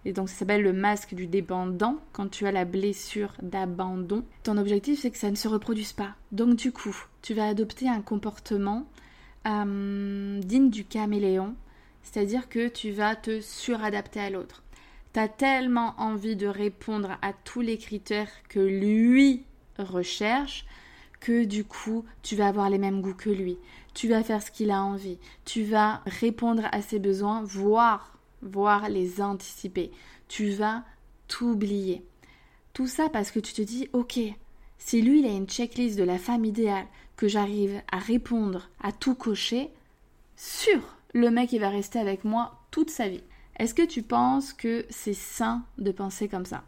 Et 0.07 0.13
donc 0.13 0.29
ça 0.29 0.35
s'appelle 0.35 0.63
le 0.63 0.71
masque 0.71 1.13
du 1.15 1.27
dépendant 1.27 1.97
quand 2.13 2.29
tu 2.29 2.47
as 2.47 2.53
la 2.53 2.63
blessure 2.63 3.33
d'abandon. 3.41 4.23
Ton 4.43 4.57
objectif 4.57 5.01
c'est 5.01 5.11
que 5.11 5.17
ça 5.17 5.29
ne 5.29 5.35
se 5.35 5.49
reproduise 5.49 5.91
pas. 5.91 6.15
Donc 6.31 6.55
du 6.55 6.71
coup, 6.71 6.95
tu 7.21 7.33
vas 7.33 7.45
adopter 7.45 7.89
un 7.89 8.01
comportement 8.01 8.87
euh, 9.45 10.39
digne 10.39 10.69
du 10.69 10.85
caméléon 10.85 11.55
c'est-à-dire 12.03 12.47
que 12.47 12.69
tu 12.69 12.91
vas 12.91 13.17
te 13.17 13.41
suradapter 13.41 14.21
à 14.21 14.29
l'autre. 14.29 14.63
Tu 15.13 15.19
as 15.19 15.27
tellement 15.27 15.93
envie 15.97 16.37
de 16.37 16.47
répondre 16.47 17.17
à 17.21 17.33
tous 17.33 17.59
les 17.59 17.77
critères 17.77 18.31
que 18.47 18.61
lui 18.61 19.43
recherche 19.77 20.65
que 21.19 21.43
du 21.43 21.65
coup, 21.65 22.05
tu 22.23 22.37
vas 22.37 22.47
avoir 22.47 22.69
les 22.69 22.77
mêmes 22.77 23.01
goûts 23.01 23.13
que 23.13 23.29
lui. 23.29 23.57
Tu 23.93 24.07
vas 24.07 24.23
faire 24.23 24.41
ce 24.41 24.51
qu'il 24.51 24.71
a 24.71 24.81
envie. 24.81 25.17
Tu 25.43 25.63
vas 25.63 26.01
répondre 26.05 26.63
à 26.71 26.81
ses 26.81 26.99
besoins, 26.99 27.41
voire, 27.43 28.16
voire 28.41 28.89
les 28.89 29.21
anticiper. 29.21 29.91
Tu 30.27 30.49
vas 30.51 30.83
t'oublier. 31.27 32.03
Tout 32.73 32.87
ça 32.87 33.09
parce 33.09 33.31
que 33.31 33.39
tu 33.39 33.53
te 33.53 33.61
dis, 33.61 33.89
ok, 33.93 34.19
si 34.77 35.01
lui, 35.01 35.19
il 35.19 35.25
a 35.25 35.31
une 35.31 35.47
checklist 35.47 35.97
de 35.97 36.03
la 36.03 36.17
femme 36.17 36.45
idéale, 36.45 36.87
que 37.15 37.27
j'arrive 37.27 37.81
à 37.91 37.97
répondre, 37.97 38.69
à 38.79 38.91
tout 38.91 39.15
cocher, 39.15 39.71
sûr 40.35 40.97
le 41.13 41.31
mec 41.31 41.51
il 41.51 41.59
va 41.59 41.69
rester 41.69 41.99
avec 41.99 42.23
moi 42.23 42.59
toute 42.71 42.89
sa 42.89 43.09
vie. 43.09 43.23
Est-ce 43.57 43.73
que 43.73 43.85
tu 43.85 44.03
penses 44.03 44.53
que 44.53 44.85
c'est 44.89 45.13
sain 45.13 45.63
de 45.77 45.91
penser 45.91 46.27
comme 46.27 46.45
ça? 46.45 46.63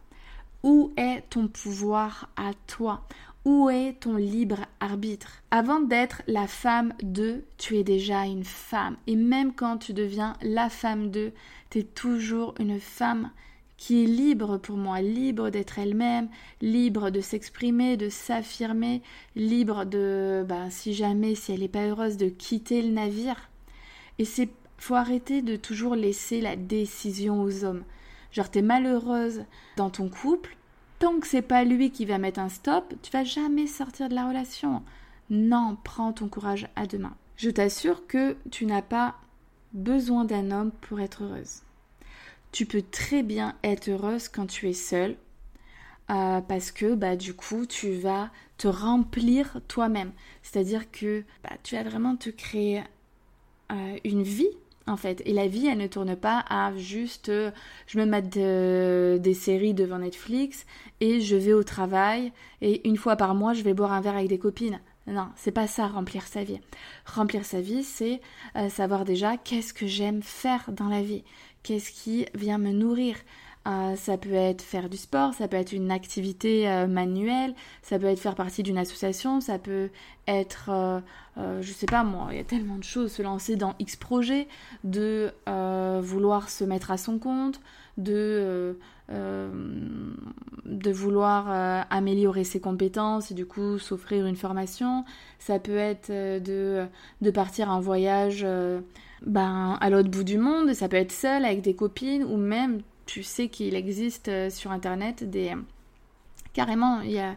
Où 0.63 0.91
est 0.97 1.21
ton 1.29 1.47
pouvoir 1.47 2.29
à 2.35 2.51
toi? 2.67 3.05
Où 3.45 3.69
est 3.69 4.01
ton 4.01 4.15
libre 4.15 4.65
arbitre? 4.79 5.41
Avant 5.49 5.79
d'être 5.79 6.21
la 6.27 6.45
femme 6.45 6.93
de, 7.01 7.43
tu 7.57 7.77
es 7.77 7.83
déjà 7.83 8.25
une 8.25 8.43
femme. 8.43 8.97
Et 9.07 9.15
même 9.15 9.53
quand 9.53 9.77
tu 9.77 9.93
deviens 9.93 10.35
la 10.41 10.69
femme 10.69 11.09
de, 11.09 11.31
tu 11.69 11.79
es 11.79 11.83
toujours 11.83 12.53
une 12.59 12.79
femme 12.79 13.31
qui 13.77 14.03
est 14.03 14.07
libre 14.07 14.57
pour 14.57 14.75
moi, 14.75 15.01
libre 15.01 15.49
d'être 15.49 15.79
elle-même, 15.79 16.27
libre 16.61 17.11
de 17.11 17.21
s'exprimer, 17.21 17.95
de 17.95 18.09
s'affirmer, 18.09 19.01
libre 19.37 19.85
de, 19.85 20.45
ben, 20.47 20.69
si 20.69 20.93
jamais, 20.93 21.33
si 21.33 21.53
elle 21.53 21.61
n'est 21.61 21.69
pas 21.69 21.87
heureuse, 21.87 22.17
de 22.17 22.27
quitter 22.27 22.81
le 22.81 22.89
navire. 22.89 23.49
Et 24.17 24.25
c'est 24.25 24.49
faut 24.79 24.95
arrêter 24.95 25.41
de 25.41 25.55
toujours 25.55 25.95
laisser 25.95 26.41
la 26.41 26.55
décision 26.55 27.43
aux 27.43 27.63
hommes. 27.63 27.83
Genre 28.31 28.49
t'es 28.49 28.61
malheureuse 28.61 29.43
dans 29.75 29.89
ton 29.89 30.09
couple, 30.09 30.55
tant 30.99 31.19
que 31.19 31.27
c'est 31.27 31.41
pas 31.41 31.63
lui 31.63 31.91
qui 31.91 32.05
va 32.05 32.17
mettre 32.17 32.39
un 32.39 32.49
stop, 32.49 32.93
tu 33.01 33.11
vas 33.11 33.23
jamais 33.23 33.67
sortir 33.67 34.09
de 34.09 34.15
la 34.15 34.27
relation. 34.27 34.83
Non, 35.29 35.77
prends 35.83 36.13
ton 36.13 36.27
courage 36.27 36.67
à 36.75 36.85
deux 36.85 36.97
mains. 36.97 37.15
Je 37.37 37.49
t'assure 37.49 38.05
que 38.05 38.35
tu 38.51 38.65
n'as 38.65 38.81
pas 38.81 39.15
besoin 39.73 40.25
d'un 40.25 40.51
homme 40.51 40.71
pour 40.81 40.99
être 40.99 41.23
heureuse. 41.23 41.61
Tu 42.51 42.65
peux 42.65 42.81
très 42.81 43.23
bien 43.23 43.55
être 43.63 43.89
heureuse 43.89 44.27
quand 44.27 44.47
tu 44.47 44.67
es 44.69 44.73
seule, 44.73 45.15
euh, 46.09 46.41
parce 46.41 46.71
que 46.71 46.95
bah 46.95 47.15
du 47.15 47.35
coup 47.35 47.65
tu 47.65 47.93
vas 47.93 48.31
te 48.57 48.67
remplir 48.67 49.61
toi-même. 49.67 50.11
C'est-à-dire 50.41 50.91
que 50.91 51.23
bah, 51.43 51.51
tu 51.63 51.75
vas 51.75 51.83
vraiment 51.83 52.15
te 52.15 52.29
créer 52.29 52.83
une 54.03 54.23
vie 54.23 54.49
en 54.89 54.97
fait. 54.97 55.21
Et 55.25 55.33
la 55.33 55.47
vie, 55.47 55.67
elle 55.67 55.77
ne 55.77 55.87
tourne 55.87 56.15
pas 56.15 56.43
à 56.49 56.75
juste 56.75 57.31
je 57.87 57.99
me 57.99 58.05
mets 58.05 58.21
des 58.21 59.33
séries 59.33 59.73
devant 59.73 59.99
Netflix 59.99 60.65
et 60.99 61.21
je 61.21 61.35
vais 61.35 61.53
au 61.53 61.63
travail 61.63 62.31
et 62.61 62.87
une 62.87 62.97
fois 62.97 63.15
par 63.15 63.35
mois, 63.35 63.53
je 63.53 63.63
vais 63.63 63.73
boire 63.73 63.93
un 63.93 64.01
verre 64.01 64.15
avec 64.15 64.29
des 64.29 64.39
copines. 64.39 64.79
Non, 65.07 65.27
c'est 65.35 65.51
pas 65.51 65.67
ça 65.67 65.87
remplir 65.87 66.27
sa 66.27 66.43
vie. 66.43 66.59
Remplir 67.05 67.45
sa 67.45 67.61
vie, 67.61 67.83
c'est 67.83 68.21
savoir 68.69 69.05
déjà 69.05 69.37
qu'est-ce 69.37 69.73
que 69.73 69.87
j'aime 69.87 70.21
faire 70.21 70.71
dans 70.71 70.87
la 70.87 71.01
vie, 71.01 71.23
qu'est-ce 71.63 71.91
qui 71.91 72.25
vient 72.35 72.57
me 72.57 72.71
nourrir, 72.71 73.15
euh, 73.69 73.95
ça 73.95 74.17
peut 74.17 74.33
être 74.33 74.63
faire 74.63 74.89
du 74.89 74.97
sport, 74.97 75.33
ça 75.33 75.47
peut 75.47 75.57
être 75.57 75.73
une 75.73 75.91
activité 75.91 76.67
euh, 76.67 76.87
manuelle, 76.87 77.53
ça 77.83 77.99
peut 77.99 78.07
être 78.07 78.19
faire 78.19 78.33
partie 78.33 78.63
d'une 78.63 78.79
association, 78.79 79.41
ça 79.41 79.59
peut 79.59 79.89
être, 80.27 80.69
euh, 80.69 81.61
je 81.61 81.71
sais 81.71 81.85
pas 81.85 82.03
moi, 82.03 82.29
il 82.31 82.37
y 82.37 82.39
a 82.39 82.43
tellement 82.43 82.77
de 82.77 82.83
choses, 82.83 83.11
se 83.11 83.21
lancer 83.21 83.57
dans 83.57 83.75
X 83.77 83.95
projet, 83.95 84.47
de 84.83 85.31
vouloir 86.01 86.49
se 86.49 86.63
mettre 86.63 86.89
à 86.89 86.97
son 86.97 87.19
compte, 87.19 87.61
de, 87.97 88.77
de 89.09 90.91
vouloir 90.91 91.85
améliorer 91.89 92.43
ses 92.43 92.59
compétences 92.59 93.31
et 93.31 93.33
du 93.33 93.45
coup 93.45 93.77
s'offrir 93.77 94.25
une 94.25 94.35
formation, 94.35 95.05
ça 95.37 95.59
peut 95.59 95.77
être 95.77 96.09
de, 96.09 96.85
de 97.21 97.31
partir 97.31 97.69
en 97.69 97.79
voyage 97.79 98.45
ben, 99.25 99.77
à 99.81 99.89
l'autre 99.89 100.09
bout 100.09 100.23
du 100.23 100.37
monde, 100.37 100.73
ça 100.73 100.87
peut 100.87 100.97
être 100.97 101.11
seul 101.11 101.45
avec 101.45 101.61
des 101.61 101.75
copines 101.75 102.23
ou 102.23 102.37
même 102.37 102.81
tu 103.09 103.23
sais 103.23 103.49
qu'il 103.49 103.73
existe 103.73 104.27
euh, 104.27 104.51
sur 104.51 104.71
internet 104.71 105.27
des. 105.27 105.55
Carrément, 106.53 107.01
il 107.01 107.11
y 107.11 107.19
a, 107.19 107.35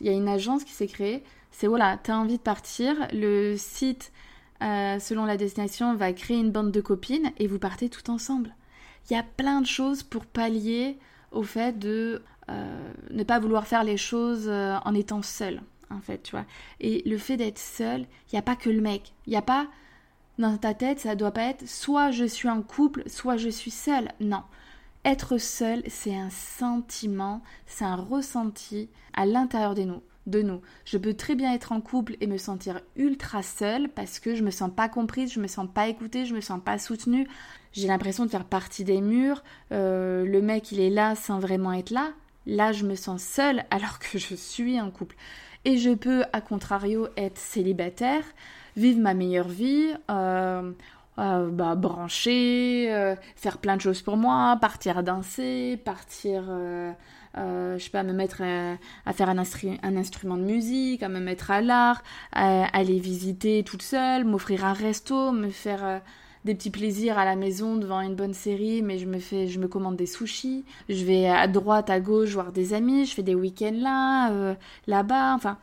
y 0.00 0.08
a 0.08 0.12
une 0.12 0.28
agence 0.28 0.62
qui 0.62 0.70
s'est 0.70 0.86
créée. 0.86 1.24
C'est 1.50 1.66
voilà, 1.66 1.98
tu 2.02 2.12
as 2.12 2.16
envie 2.16 2.36
de 2.36 2.42
partir, 2.42 2.94
le 3.12 3.56
site, 3.56 4.12
euh, 4.62 5.00
selon 5.00 5.24
la 5.24 5.36
destination, 5.36 5.96
va 5.96 6.12
créer 6.12 6.38
une 6.38 6.52
bande 6.52 6.70
de 6.70 6.80
copines 6.80 7.32
et 7.38 7.48
vous 7.48 7.58
partez 7.58 7.88
tout 7.88 8.08
ensemble. 8.10 8.54
Il 9.10 9.14
y 9.14 9.16
a 9.16 9.24
plein 9.24 9.60
de 9.60 9.66
choses 9.66 10.04
pour 10.04 10.24
pallier 10.24 10.98
au 11.32 11.42
fait 11.42 11.76
de 11.76 12.22
euh, 12.48 12.92
ne 13.10 13.24
pas 13.24 13.40
vouloir 13.40 13.66
faire 13.66 13.82
les 13.82 13.96
choses 13.96 14.48
en 14.48 14.94
étant 14.94 15.22
seul, 15.22 15.62
en 15.90 16.00
fait, 16.00 16.22
tu 16.22 16.30
vois. 16.32 16.44
Et 16.78 17.02
le 17.06 17.18
fait 17.18 17.36
d'être 17.36 17.58
seul, 17.58 18.02
il 18.02 18.34
n'y 18.34 18.38
a 18.38 18.42
pas 18.42 18.56
que 18.56 18.70
le 18.70 18.80
mec. 18.80 19.12
Il 19.26 19.30
n'y 19.30 19.36
a 19.36 19.42
pas 19.42 19.66
dans 20.38 20.56
ta 20.58 20.74
tête, 20.74 21.00
ça 21.00 21.16
doit 21.16 21.32
pas 21.32 21.42
être 21.42 21.68
soit 21.68 22.12
je 22.12 22.24
suis 22.24 22.48
en 22.48 22.62
couple, 22.62 23.02
soit 23.08 23.36
je 23.36 23.48
suis 23.48 23.72
seule. 23.72 24.12
Non. 24.20 24.42
Être 25.08 25.38
seul, 25.38 25.82
c'est 25.86 26.14
un 26.14 26.28
sentiment, 26.28 27.40
c'est 27.64 27.86
un 27.86 27.96
ressenti 27.96 28.90
à 29.14 29.24
l'intérieur 29.24 29.74
de 29.74 29.84
nous. 29.84 30.02
De 30.26 30.42
nous. 30.42 30.60
Je 30.84 30.98
peux 30.98 31.14
très 31.14 31.34
bien 31.34 31.54
être 31.54 31.72
en 31.72 31.80
couple 31.80 32.18
et 32.20 32.26
me 32.26 32.36
sentir 32.36 32.82
ultra 32.94 33.42
seule 33.42 33.88
parce 33.88 34.18
que 34.18 34.34
je 34.34 34.44
me 34.44 34.50
sens 34.50 34.70
pas 34.70 34.90
comprise, 34.90 35.32
je 35.32 35.40
me 35.40 35.46
sens 35.46 35.66
pas 35.72 35.88
écoutée, 35.88 36.26
je 36.26 36.34
me 36.34 36.42
sens 36.42 36.60
pas 36.62 36.76
soutenue. 36.76 37.26
J'ai 37.72 37.88
l'impression 37.88 38.26
de 38.26 38.30
faire 38.30 38.44
partie 38.44 38.84
des 38.84 39.00
murs. 39.00 39.42
Euh, 39.72 40.26
le 40.26 40.42
mec, 40.42 40.72
il 40.72 40.80
est 40.80 40.90
là 40.90 41.14
sans 41.14 41.38
vraiment 41.38 41.72
être 41.72 41.88
là. 41.88 42.10
Là, 42.44 42.72
je 42.72 42.84
me 42.84 42.94
sens 42.94 43.22
seule 43.22 43.64
alors 43.70 44.00
que 44.00 44.18
je 44.18 44.34
suis 44.34 44.78
en 44.78 44.90
couple. 44.90 45.16
Et 45.64 45.78
je 45.78 45.94
peux, 45.94 46.24
à 46.34 46.42
contrario, 46.42 47.08
être 47.16 47.38
célibataire, 47.38 48.24
vivre 48.76 49.00
ma 49.00 49.14
meilleure 49.14 49.48
vie. 49.48 49.88
Euh, 50.10 50.70
euh, 51.18 51.50
bah, 51.50 51.74
brancher, 51.74 52.86
euh, 52.92 53.16
faire 53.34 53.58
plein 53.58 53.76
de 53.76 53.80
choses 53.80 54.02
pour 54.02 54.16
moi, 54.16 54.56
partir 54.60 55.02
danser, 55.02 55.76
partir, 55.84 56.44
euh, 56.48 56.92
je 57.34 57.82
sais 57.82 57.90
pas, 57.90 58.04
me 58.04 58.12
mettre 58.12 58.42
à, 58.42 59.12
faire 59.12 59.28
un, 59.28 59.38
instrument 59.38 60.36
de 60.36 60.42
musique, 60.42 61.02
à 61.02 61.08
me 61.08 61.18
mettre 61.18 61.50
à 61.50 61.60
l'art, 61.60 62.02
aller 62.32 63.00
visiter 63.00 63.64
toute 63.64 63.82
seule, 63.82 64.24
m'offrir 64.24 64.64
un 64.64 64.72
resto, 64.72 65.32
me 65.32 65.50
faire 65.50 66.00
des 66.44 66.54
petits 66.54 66.70
plaisirs 66.70 67.18
à 67.18 67.24
la 67.24 67.34
maison 67.34 67.76
devant 67.76 68.00
une 68.00 68.14
bonne 68.14 68.34
série, 68.34 68.82
mais 68.82 68.98
je 68.98 69.06
me 69.06 69.18
fais, 69.18 69.48
je 69.48 69.58
me 69.58 69.66
commande 69.66 69.96
des 69.96 70.06
sushis, 70.06 70.64
je 70.88 71.04
vais 71.04 71.28
à 71.28 71.48
droite, 71.48 71.90
à 71.90 72.00
gauche 72.00 72.30
voir 72.30 72.52
des 72.52 72.74
amis, 72.74 73.06
je 73.06 73.14
fais 73.14 73.24
des 73.24 73.34
week-ends 73.34 73.74
là, 73.74 74.56
là-bas, 74.86 75.34
enfin, 75.34 75.58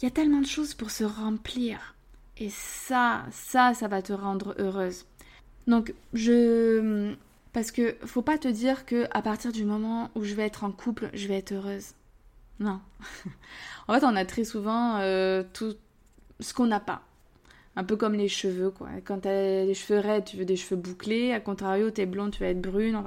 il 0.00 0.04
y 0.04 0.08
a 0.08 0.10
tellement 0.10 0.40
de 0.40 0.46
choses 0.46 0.74
pour 0.74 0.90
se 0.90 1.04
remplir. 1.04 1.96
Et 2.40 2.48
ça, 2.48 3.26
ça, 3.30 3.74
ça 3.74 3.86
va 3.86 4.00
te 4.00 4.14
rendre 4.14 4.54
heureuse. 4.58 5.04
Donc, 5.66 5.94
je. 6.14 7.14
Parce 7.52 7.70
que 7.70 7.96
faut 8.06 8.22
pas 8.22 8.38
te 8.38 8.48
dire 8.48 8.86
que 8.86 9.06
à 9.10 9.22
partir 9.22 9.52
du 9.52 9.64
moment 9.64 10.10
où 10.14 10.24
je 10.24 10.34
vais 10.34 10.46
être 10.46 10.64
en 10.64 10.72
couple, 10.72 11.10
je 11.12 11.28
vais 11.28 11.36
être 11.36 11.52
heureuse. 11.52 11.94
Non. 12.60 12.80
en 13.88 13.94
fait, 13.94 14.04
on 14.04 14.16
a 14.16 14.24
très 14.24 14.44
souvent 14.44 14.98
euh, 14.98 15.42
tout 15.52 15.74
ce 16.40 16.54
qu'on 16.54 16.66
n'a 16.66 16.80
pas. 16.80 17.02
Un 17.76 17.84
peu 17.84 17.96
comme 17.96 18.14
les 18.14 18.28
cheveux, 18.28 18.70
quoi. 18.70 18.88
Quand 19.04 19.20
t'as 19.20 19.64
les 19.64 19.74
cheveux 19.74 20.00
raides, 20.00 20.24
tu 20.24 20.36
veux 20.36 20.44
des 20.44 20.56
cheveux 20.56 20.80
bouclés. 20.80 21.32
À 21.32 21.40
contrario, 21.40 21.90
t'es 21.90 22.06
blonde, 22.06 22.32
tu 22.32 22.40
vas 22.40 22.48
être 22.48 22.60
brune. 22.60 23.02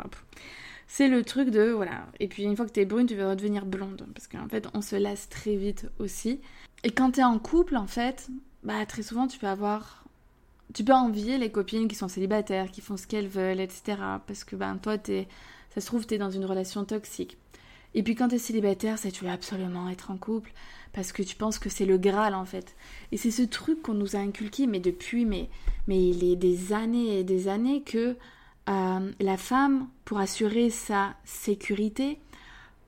C'est 0.87 1.07
le 1.07 1.23
truc 1.23 1.49
de 1.49 1.71
voilà. 1.71 2.07
Et 2.19 2.27
puis 2.27 2.43
une 2.43 2.55
fois 2.55 2.65
que 2.65 2.71
t'es 2.71 2.85
brune, 2.85 3.07
tu 3.07 3.15
veux 3.15 3.27
redevenir 3.27 3.65
blonde. 3.65 4.05
Parce 4.13 4.27
qu'en 4.27 4.47
fait, 4.47 4.67
on 4.73 4.81
se 4.81 4.95
lasse 4.95 5.29
très 5.29 5.55
vite 5.55 5.89
aussi. 5.99 6.39
Et 6.83 6.91
quand 6.91 7.11
t'es 7.11 7.23
en 7.23 7.39
couple, 7.39 7.77
en 7.77 7.87
fait, 7.87 8.29
bah 8.63 8.86
très 8.86 9.03
souvent 9.03 9.27
tu 9.27 9.38
peux 9.39 9.48
avoir 9.48 10.03
tu 10.74 10.84
peux 10.84 10.93
envier 10.93 11.38
les 11.38 11.51
copines 11.51 11.88
qui 11.88 11.96
sont 11.96 12.08
célibataires, 12.08 12.72
qui 12.72 12.82
font 12.82 12.98
ce 12.98 13.05
qu'elles 13.05 13.27
veulent, 13.27 13.60
etc. 13.60 13.98
Parce 14.25 14.43
que 14.43 14.55
ben 14.55 14.77
toi 14.77 14.98
t'es 14.98 15.27
ça 15.74 15.82
se 15.82 15.86
trouve 15.86 16.05
t'es 16.05 16.17
dans 16.17 16.32
une 16.32 16.46
relation 16.46 16.86
toxique. 16.86 17.38
Et 17.96 18.01
puis 18.01 18.15
quand 18.15 18.29
t'es 18.29 18.39
célibataire, 18.39 18.98
c'est 18.98 19.12
tu 19.12 19.24
veux 19.24 19.29
absolument 19.29 19.89
être 19.89 20.10
en 20.12 20.17
couple 20.17 20.51
parce 20.93 21.12
que 21.12 21.24
tu 21.24 21.36
penses 21.36 21.60
que 21.60 21.70
c'est 21.70 21.86
le 21.86 21.98
Graal 21.98 22.34
en 22.34 22.46
fait. 22.46 22.75
Et 23.12 23.17
c'est 23.17 23.32
ce 23.32 23.43
truc 23.43 23.82
qu'on 23.82 23.93
nous 23.93 24.15
a 24.15 24.20
inculqué 24.20 24.67
mais 24.67 24.79
depuis 24.79 25.25
mais 25.25 25.50
mais 25.88 26.10
il 26.10 26.24
est 26.24 26.36
des 26.36 26.74
années 26.74 27.20
et 27.20 27.24
des 27.24 27.48
années 27.48 27.84
que 27.84 28.15
euh, 28.70 29.12
la 29.20 29.38
femme 29.38 29.88
pour 30.05 30.20
assurer 30.20 30.70
sa 30.70 31.15
sécurité, 31.25 32.20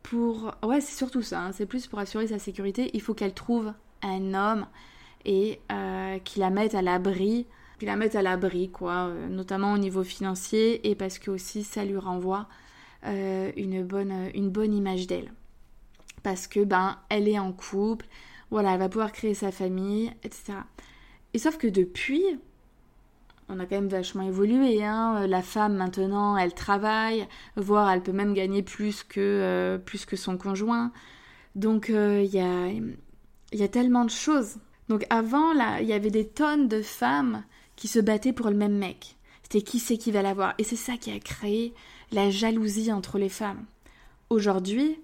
pour 0.03 0.55
ouais 0.63 0.79
c'est 0.79 0.95
surtout 0.95 1.21
ça, 1.21 1.41
hein, 1.41 1.51
c'est 1.51 1.65
plus 1.65 1.87
pour 1.87 1.99
assurer 1.99 2.27
sa 2.27 2.39
sécurité, 2.39 2.89
il 2.93 3.01
faut 3.01 3.13
qu'elle 3.13 3.33
trouve 3.33 3.73
un 4.01 4.33
homme 4.33 4.65
et 5.25 5.59
euh, 5.71 6.19
qui 6.19 6.39
la 6.39 6.49
mettent 6.49 6.75
à 6.75 6.81
l'abri, 6.81 7.45
qui 7.79 7.85
la 7.85 7.95
mettent 7.95 8.15
à 8.15 8.21
l'abri, 8.21 8.69
quoi, 8.69 9.07
euh, 9.07 9.27
notamment 9.27 9.73
au 9.73 9.77
niveau 9.77 10.03
financier 10.03 10.89
et 10.89 10.95
parce 10.95 11.19
que 11.19 11.31
aussi 11.31 11.63
ça 11.63 11.83
lui 11.83 11.97
renvoie 11.97 12.47
euh, 13.05 13.51
une, 13.57 13.83
bonne, 13.83 14.29
une 14.33 14.49
bonne 14.49 14.73
image 14.73 15.07
d'elle. 15.07 15.33
Parce 16.23 16.47
que 16.47 16.63
ben 16.63 16.97
elle 17.09 17.27
est 17.27 17.39
en 17.39 17.51
couple, 17.51 18.05
voilà, 18.51 18.73
elle 18.73 18.79
va 18.79 18.89
pouvoir 18.89 19.11
créer 19.11 19.33
sa 19.33 19.51
famille, 19.51 20.11
etc. 20.23 20.53
Et 21.33 21.39
sauf 21.39 21.57
que 21.57 21.67
depuis, 21.67 22.23
on 23.49 23.59
a 23.59 23.65
quand 23.65 23.75
même 23.75 23.89
vachement 23.89 24.23
évolué. 24.23 24.83
Hein. 24.83 25.27
La 25.27 25.41
femme 25.41 25.75
maintenant, 25.75 26.37
elle 26.37 26.53
travaille, 26.53 27.27
voire 27.57 27.91
elle 27.91 28.01
peut 28.01 28.11
même 28.11 28.33
gagner 28.33 28.63
plus 28.63 29.03
que, 29.03 29.79
plus 29.85 30.05
que 30.05 30.15
son 30.15 30.37
conjoint. 30.37 30.91
Donc 31.55 31.89
il 31.89 32.25
y, 32.25 32.39
a, 32.39 32.69
y 33.51 33.63
a 33.63 33.67
tellement 33.67 34.05
de 34.05 34.09
choses 34.09 34.57
donc 34.89 35.05
avant, 35.09 35.53
là, 35.53 35.81
il 35.81 35.87
y 35.87 35.93
avait 35.93 36.11
des 36.11 36.27
tonnes 36.27 36.67
de 36.67 36.81
femmes 36.81 37.43
qui 37.75 37.87
se 37.87 37.99
battaient 37.99 38.33
pour 38.33 38.49
le 38.49 38.55
même 38.55 38.77
mec. 38.77 39.17
C'était 39.43 39.61
qui 39.61 39.79
c'est 39.79 39.97
qui 39.97 40.11
va 40.11 40.21
l'avoir. 40.21 40.53
Et 40.57 40.63
c'est 40.63 40.75
ça 40.75 40.97
qui 40.97 41.11
a 41.11 41.19
créé 41.19 41.73
la 42.11 42.29
jalousie 42.29 42.91
entre 42.91 43.17
les 43.17 43.29
femmes. 43.29 43.65
Aujourd'hui, 44.29 44.97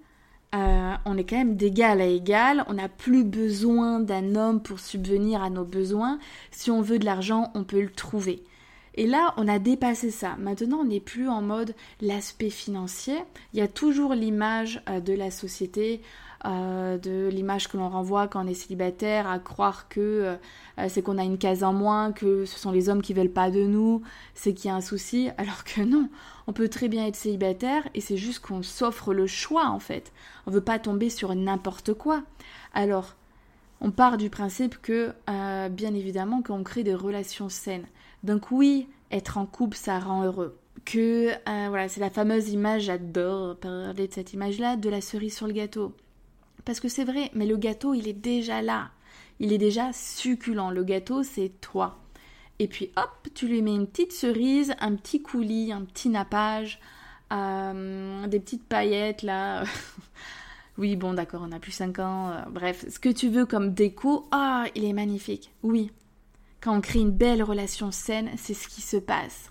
euh, 0.54 0.94
on 1.04 1.16
est 1.16 1.24
quand 1.24 1.36
même 1.36 1.56
d'égal 1.56 2.00
à 2.00 2.06
égal. 2.06 2.64
On 2.68 2.74
n'a 2.74 2.88
plus 2.88 3.24
besoin 3.24 4.00
d'un 4.00 4.34
homme 4.34 4.62
pour 4.62 4.80
subvenir 4.80 5.42
à 5.42 5.50
nos 5.50 5.64
besoins. 5.64 6.18
Si 6.50 6.70
on 6.70 6.82
veut 6.82 6.98
de 6.98 7.04
l'argent, 7.04 7.50
on 7.54 7.64
peut 7.64 7.80
le 7.80 7.90
trouver. 7.90 8.42
Et 8.94 9.06
là, 9.06 9.32
on 9.38 9.48
a 9.48 9.58
dépassé 9.58 10.10
ça. 10.10 10.36
Maintenant, 10.38 10.80
on 10.80 10.84
n'est 10.84 11.00
plus 11.00 11.28
en 11.28 11.40
mode 11.40 11.74
l'aspect 12.00 12.50
financier. 12.50 13.16
Il 13.52 13.58
y 13.58 13.62
a 13.62 13.68
toujours 13.68 14.14
l'image 14.14 14.82
euh, 14.88 15.00
de 15.00 15.14
la 15.14 15.30
société 15.30 16.02
euh, 16.44 16.98
de 16.98 17.28
l'image 17.28 17.68
que 17.68 17.76
l'on 17.76 17.88
renvoie 17.88 18.26
quand 18.26 18.44
on 18.44 18.48
est 18.48 18.54
célibataire, 18.54 19.28
à 19.28 19.38
croire 19.38 19.88
que 19.88 20.00
euh, 20.80 20.88
c'est 20.88 21.00
qu'on 21.00 21.18
a 21.18 21.22
une 21.22 21.38
case 21.38 21.62
en 21.62 21.72
moins, 21.72 22.10
que 22.10 22.46
ce 22.46 22.58
sont 22.58 22.72
les 22.72 22.88
hommes 22.88 23.00
qui 23.00 23.14
veulent 23.14 23.30
pas 23.30 23.50
de 23.50 23.62
nous, 23.62 24.02
c'est 24.34 24.52
qu'il 24.52 24.68
y 24.68 24.70
a 24.72 24.74
un 24.74 24.80
souci, 24.80 25.30
alors 25.38 25.62
que 25.62 25.82
non, 25.82 26.08
on 26.48 26.52
peut 26.52 26.68
très 26.68 26.88
bien 26.88 27.06
être 27.06 27.14
célibataire 27.14 27.88
et 27.94 28.00
c'est 28.00 28.16
juste 28.16 28.40
qu'on 28.40 28.62
s'offre 28.62 29.14
le 29.14 29.28
choix 29.28 29.68
en 29.68 29.78
fait. 29.78 30.12
On 30.46 30.50
veut 30.50 30.60
pas 30.60 30.80
tomber 30.80 31.10
sur 31.10 31.32
n'importe 31.34 31.94
quoi. 31.94 32.22
Alors, 32.74 33.14
on 33.80 33.92
part 33.92 34.16
du 34.16 34.28
principe 34.28 34.82
que, 34.82 35.12
euh, 35.30 35.68
bien 35.68 35.94
évidemment, 35.94 36.42
qu'on 36.42 36.64
crée 36.64 36.82
des 36.82 36.94
relations 36.94 37.48
saines. 37.48 37.86
Donc 38.24 38.50
oui, 38.50 38.88
être 39.12 39.38
en 39.38 39.46
couple, 39.46 39.76
ça 39.76 39.98
rend 40.00 40.24
heureux 40.24 40.58
que 40.84 41.30
voilà, 41.68 41.88
c'est 41.88 42.00
la 42.00 42.10
fameuse 42.10 42.48
image, 42.50 42.82
j'adore 42.82 43.56
parler 43.56 44.08
de 44.08 44.12
cette 44.12 44.32
image-là, 44.32 44.74
de 44.74 44.90
la 44.90 45.00
cerise 45.00 45.36
sur 45.36 45.46
le 45.46 45.52
gâteau. 45.52 45.94
Parce 46.64 46.80
que 46.80 46.88
c'est 46.88 47.04
vrai, 47.04 47.30
mais 47.34 47.46
le 47.46 47.56
gâteau, 47.56 47.94
il 47.94 48.08
est 48.08 48.12
déjà 48.12 48.62
là. 48.62 48.90
Il 49.40 49.52
est 49.52 49.58
déjà 49.58 49.92
succulent. 49.92 50.70
Le 50.70 50.84
gâteau, 50.84 51.22
c'est 51.22 51.52
toi. 51.60 51.98
Et 52.58 52.68
puis 52.68 52.92
hop, 52.96 53.28
tu 53.34 53.48
lui 53.48 53.62
mets 53.62 53.74
une 53.74 53.86
petite 53.86 54.12
cerise, 54.12 54.74
un 54.78 54.94
petit 54.94 55.22
coulis, 55.22 55.72
un 55.72 55.82
petit 55.82 56.08
nappage, 56.08 56.78
euh, 57.32 58.26
des 58.28 58.38
petites 58.38 58.64
paillettes 58.64 59.22
là. 59.22 59.64
oui, 60.78 60.94
bon, 60.94 61.14
d'accord, 61.14 61.42
on 61.44 61.50
a 61.50 61.58
plus 61.58 61.72
5 61.72 61.98
ans. 61.98 62.30
Euh, 62.30 62.42
bref, 62.50 62.84
ce 62.88 63.00
que 63.00 63.08
tu 63.08 63.28
veux 63.28 63.46
comme 63.46 63.74
déco, 63.74 64.28
ah, 64.30 64.66
il 64.76 64.84
est 64.84 64.92
magnifique. 64.92 65.50
Oui. 65.62 65.90
quand 66.60 66.76
on 66.76 66.80
crée 66.80 67.00
une 67.00 67.10
belle 67.10 67.42
relation 67.42 67.90
saine, 67.90 68.30
c'est 68.36 68.54
ce 68.54 68.68
qui 68.68 68.80
se 68.80 68.96
passe. 68.96 69.50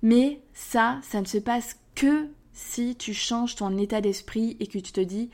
Mais 0.00 0.40
ça, 0.54 0.98
ça 1.02 1.20
ne 1.20 1.26
se 1.26 1.38
passe 1.38 1.76
que 1.94 2.28
si 2.54 2.96
tu 2.96 3.12
changes 3.12 3.56
ton 3.56 3.76
état 3.76 4.00
d'esprit 4.00 4.56
et 4.60 4.66
que 4.66 4.78
tu 4.78 4.92
te 4.92 5.00
dis 5.00 5.30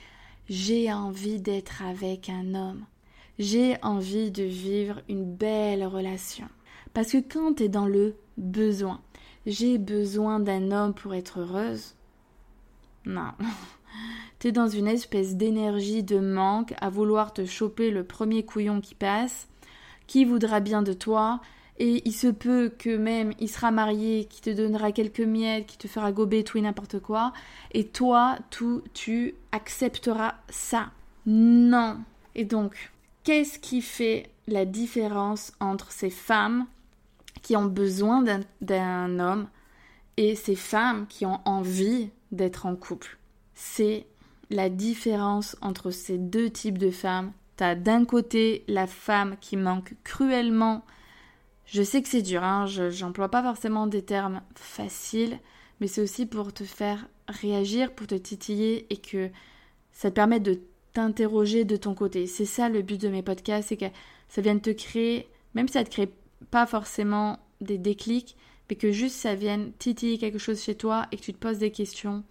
j'ai 0.49 0.93
envie 0.93 1.41
d'être 1.41 1.83
avec 1.83 2.31
un 2.31 2.55
homme. 2.55 2.87
J'ai 3.39 3.77
envie 3.83 4.31
de 4.31 4.43
vivre 4.43 5.01
une 5.09 5.25
belle 5.25 5.85
relation. 5.85 6.49
Parce 6.95 7.13
que 7.13 7.19
quand 7.19 7.55
tu 7.55 7.65
es 7.65 7.69
dans 7.69 7.87
le 7.87 8.17
besoin, 8.37 9.01
j'ai 9.47 9.79
besoin 9.79 10.41
d'un 10.41 10.73
homme 10.73 10.95
pour 10.95 11.15
être 11.15 11.41
heureuse. 11.41 11.95
Non. 13.05 13.33
tu 14.39 14.49
es 14.49 14.53
dans 14.53 14.69
une 14.69 14.89
espèce 14.89 15.37
d'énergie 15.37 16.03
de 16.03 16.19
manque 16.19 16.75
à 16.81 16.89
vouloir 16.89 17.33
te 17.33 17.45
choper 17.45 17.91
le 17.91 18.05
premier 18.05 18.45
couillon 18.45 18.81
qui 18.81 18.95
passe, 18.95 19.49
qui 20.07 20.25
voudra 20.25 20.61
bien 20.61 20.83
de 20.83 20.95
toi, 20.95 21.41
et 21.79 22.03
il 22.05 22.13
se 22.13 22.27
peut 22.27 22.73
que 22.77 22.97
même 22.97 23.33
il 23.39 23.49
sera 23.49 23.71
marié, 23.71 24.25
qui 24.25 24.41
te 24.41 24.51
donnera 24.51 24.93
quelques 24.93 25.21
miettes, 25.21 25.67
qui 25.67 25.79
te 25.79 25.89
fera 25.89 26.13
gober 26.13 26.45
tout 26.45 26.59
et 26.59 26.61
n'importe 26.61 26.99
quoi, 26.99 27.33
et 27.73 27.87
toi, 27.87 28.39
tout, 28.51 28.83
tu 28.95 29.35
accepteras 29.53 30.35
ça. 30.49 30.91
Non. 31.27 31.99
Et 32.35 32.45
donc, 32.45 32.93
qu'est-ce 33.23 33.59
qui 33.59 33.81
fait 33.81 34.31
la 34.47 34.65
différence 34.65 35.53
entre 35.61 35.93
ces 35.93 36.11
femmes 36.11 36.67
qui 37.43 37.57
ont 37.57 37.67
besoin 37.67 38.25
d'un 38.61 39.19
homme 39.19 39.49
et 40.17 40.35
ces 40.35 40.57
femmes 40.57 41.07
qui 41.09 41.27
ont 41.27 41.41
envie 41.45 42.11
d'être 42.33 42.67
en 42.67 42.75
couple? 42.75 43.19
C'est 43.55 44.07
la 44.51 44.69
différence 44.69 45.57
entre 45.61 45.91
ces 45.91 46.19
deux 46.19 46.51
types 46.51 46.79
de 46.79 46.91
femmes. 46.91 47.33
T'as 47.57 47.75
d'un 47.75 48.05
côté 48.05 48.65
la 48.69 48.87
femme 48.87 49.37
qui 49.41 49.57
manque 49.57 49.95
cruellement 50.05 50.85
je 51.71 51.83
sais 51.83 52.03
que 52.03 52.09
c'est 52.09 52.23
dur, 52.23 52.43
hein, 52.43 52.67
je 52.67 53.05
n'emploie 53.05 53.29
pas 53.29 53.43
forcément 53.43 53.87
des 53.87 54.03
termes 54.03 54.41
faciles, 54.55 55.39
mais 55.81 55.87
c'est 55.87 56.01
aussi 56.01 56.25
pour 56.25 56.53
te 56.53 56.65
faire 56.65 57.07
réagir, 57.29 57.93
pour 57.93 58.07
te 58.07 58.15
titiller 58.15 58.87
et 58.91 58.97
que 58.97 59.31
ça 59.93 60.11
te 60.11 60.15
permette 60.15 60.43
de 60.43 60.61
t'interroger 60.95 61.65
de 61.65 61.77
ton 61.77 61.95
côté. 61.95 62.27
C'est 62.27 62.47
ça 62.47 62.71
le 62.71 62.81
but 62.81 63.01
de 63.01 63.09
mes 63.09 63.23
podcasts, 63.23 63.69
c'est 63.69 63.77
que 63.77 63.85
ça 64.29 64.41
vienne 64.41 64.63
te 64.63 64.71
créer, 64.71 65.29
même 65.55 65.69
si 65.69 65.75
ça 65.75 65.85
te 65.85 65.91
crée 65.91 66.11
pas 66.51 66.67
forcément 66.67 67.39
des 67.61 67.77
déclics, 67.77 68.37
mais 68.71 68.77
que 68.77 68.91
juste 68.91 69.17
ça 69.17 69.35
vienne 69.35 69.73
titiller 69.79 70.17
quelque 70.17 70.39
chose 70.39 70.63
chez 70.63 70.75
toi 70.75 71.07
et 71.13 71.17
que 71.17 71.23
tu 71.23 71.35
te 71.35 71.39
poses 71.39 71.59
des 71.59 71.71
questions 71.71 72.25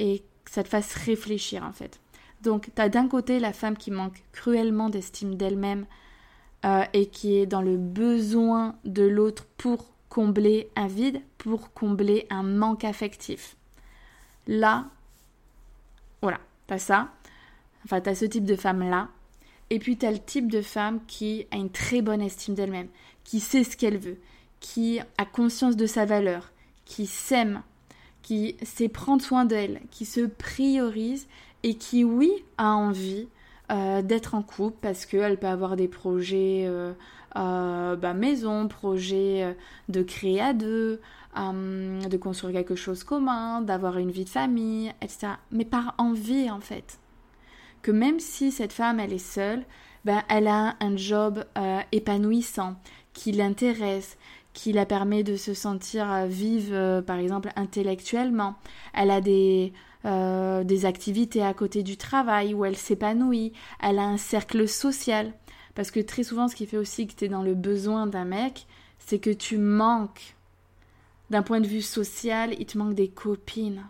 et 0.00 0.24
que 0.44 0.50
ça 0.50 0.64
te 0.64 0.68
fasse 0.68 0.94
réfléchir 0.94 1.62
en 1.62 1.72
fait. 1.72 2.00
Donc, 2.42 2.70
tu 2.74 2.82
as 2.82 2.88
d'un 2.88 3.08
côté 3.08 3.38
la 3.38 3.52
femme 3.52 3.76
qui 3.76 3.90
manque 3.90 4.22
cruellement 4.32 4.90
d'estime 4.90 5.36
d'elle-même, 5.36 5.86
euh, 6.64 6.84
et 6.92 7.06
qui 7.06 7.36
est 7.36 7.46
dans 7.46 7.62
le 7.62 7.76
besoin 7.76 8.76
de 8.84 9.02
l'autre 9.02 9.46
pour 9.56 9.86
combler 10.08 10.70
un 10.76 10.86
vide, 10.86 11.20
pour 11.38 11.72
combler 11.72 12.26
un 12.30 12.42
manque 12.42 12.84
affectif. 12.84 13.56
Là, 14.46 14.86
voilà, 16.22 16.40
t'as 16.66 16.78
ça. 16.78 17.08
Enfin, 17.84 18.00
t'as 18.00 18.14
ce 18.14 18.24
type 18.24 18.44
de 18.44 18.56
femme-là. 18.56 19.08
Et 19.70 19.78
puis, 19.78 19.96
t'as 19.96 20.10
le 20.10 20.18
type 20.18 20.50
de 20.50 20.62
femme 20.62 21.00
qui 21.06 21.46
a 21.50 21.56
une 21.56 21.70
très 21.70 22.00
bonne 22.00 22.22
estime 22.22 22.54
d'elle-même, 22.54 22.88
qui 23.24 23.40
sait 23.40 23.64
ce 23.64 23.76
qu'elle 23.76 23.98
veut, 23.98 24.18
qui 24.60 25.00
a 25.18 25.24
conscience 25.24 25.76
de 25.76 25.86
sa 25.86 26.04
valeur, 26.04 26.52
qui 26.84 27.06
s'aime, 27.06 27.62
qui 28.22 28.56
sait 28.62 28.88
prendre 28.88 29.22
soin 29.22 29.44
d'elle, 29.44 29.80
qui 29.90 30.04
se 30.06 30.20
priorise 30.20 31.26
et 31.62 31.74
qui, 31.74 32.04
oui, 32.04 32.30
a 32.56 32.70
envie 32.72 33.28
euh, 33.72 34.02
d'être 34.02 34.34
en 34.34 34.42
couple 34.42 34.76
parce 34.82 35.06
qu'elle 35.06 35.38
peut 35.38 35.46
avoir 35.46 35.76
des 35.76 35.88
projets 35.88 36.64
euh, 36.66 36.92
euh, 37.36 37.96
bah, 37.96 38.12
maison, 38.12 38.68
projets 38.68 39.56
de 39.88 40.02
créer 40.02 40.40
à 40.42 40.52
deux, 40.52 41.00
de 41.34 42.16
construire 42.18 42.52
quelque 42.52 42.74
chose 42.74 43.04
commun, 43.04 43.62
d'avoir 43.62 43.96
une 43.96 44.10
vie 44.10 44.24
de 44.24 44.28
famille, 44.28 44.92
etc. 45.00 45.28
Mais 45.50 45.64
par 45.64 45.94
envie 45.96 46.50
en 46.50 46.60
fait. 46.60 46.98
Que 47.80 47.90
même 47.90 48.20
si 48.20 48.52
cette 48.52 48.72
femme 48.72 49.00
elle 49.00 49.14
est 49.14 49.18
seule, 49.18 49.64
ben, 50.04 50.22
elle 50.28 50.48
a 50.48 50.76
un 50.80 50.96
job 50.96 51.42
épanouissant, 51.90 52.76
qui 53.14 53.32
l'intéresse, 53.32 54.18
qui 54.52 54.72
la 54.72 54.84
permet 54.84 55.22
de 55.24 55.36
se 55.36 55.54
sentir 55.54 56.26
vive, 56.26 57.02
par 57.06 57.16
exemple, 57.16 57.50
intellectuellement. 57.56 58.56
Elle 58.92 59.10
a 59.10 59.22
des, 59.22 59.72
euh, 60.04 60.64
des 60.64 60.84
activités 60.84 61.42
à 61.42 61.54
côté 61.54 61.82
du 61.82 61.96
travail 61.96 62.54
où 62.54 62.64
elle 62.64 62.76
s'épanouit, 62.76 63.52
elle 63.82 63.98
a 63.98 64.04
un 64.04 64.16
cercle 64.16 64.68
social. 64.68 65.32
Parce 65.74 65.90
que 65.90 66.00
très 66.00 66.22
souvent, 66.22 66.48
ce 66.48 66.54
qui 66.54 66.66
fait 66.66 66.76
aussi 66.76 67.06
que 67.06 67.14
tu 67.14 67.24
es 67.24 67.28
dans 67.28 67.42
le 67.42 67.54
besoin 67.54 68.06
d'un 68.06 68.24
mec, 68.24 68.66
c'est 68.98 69.18
que 69.18 69.30
tu 69.30 69.58
manques. 69.58 70.36
D'un 71.30 71.42
point 71.42 71.60
de 71.60 71.66
vue 71.66 71.82
social, 71.82 72.54
il 72.58 72.66
te 72.66 72.78
manque 72.78 72.94
des 72.94 73.08
copines. 73.08 73.84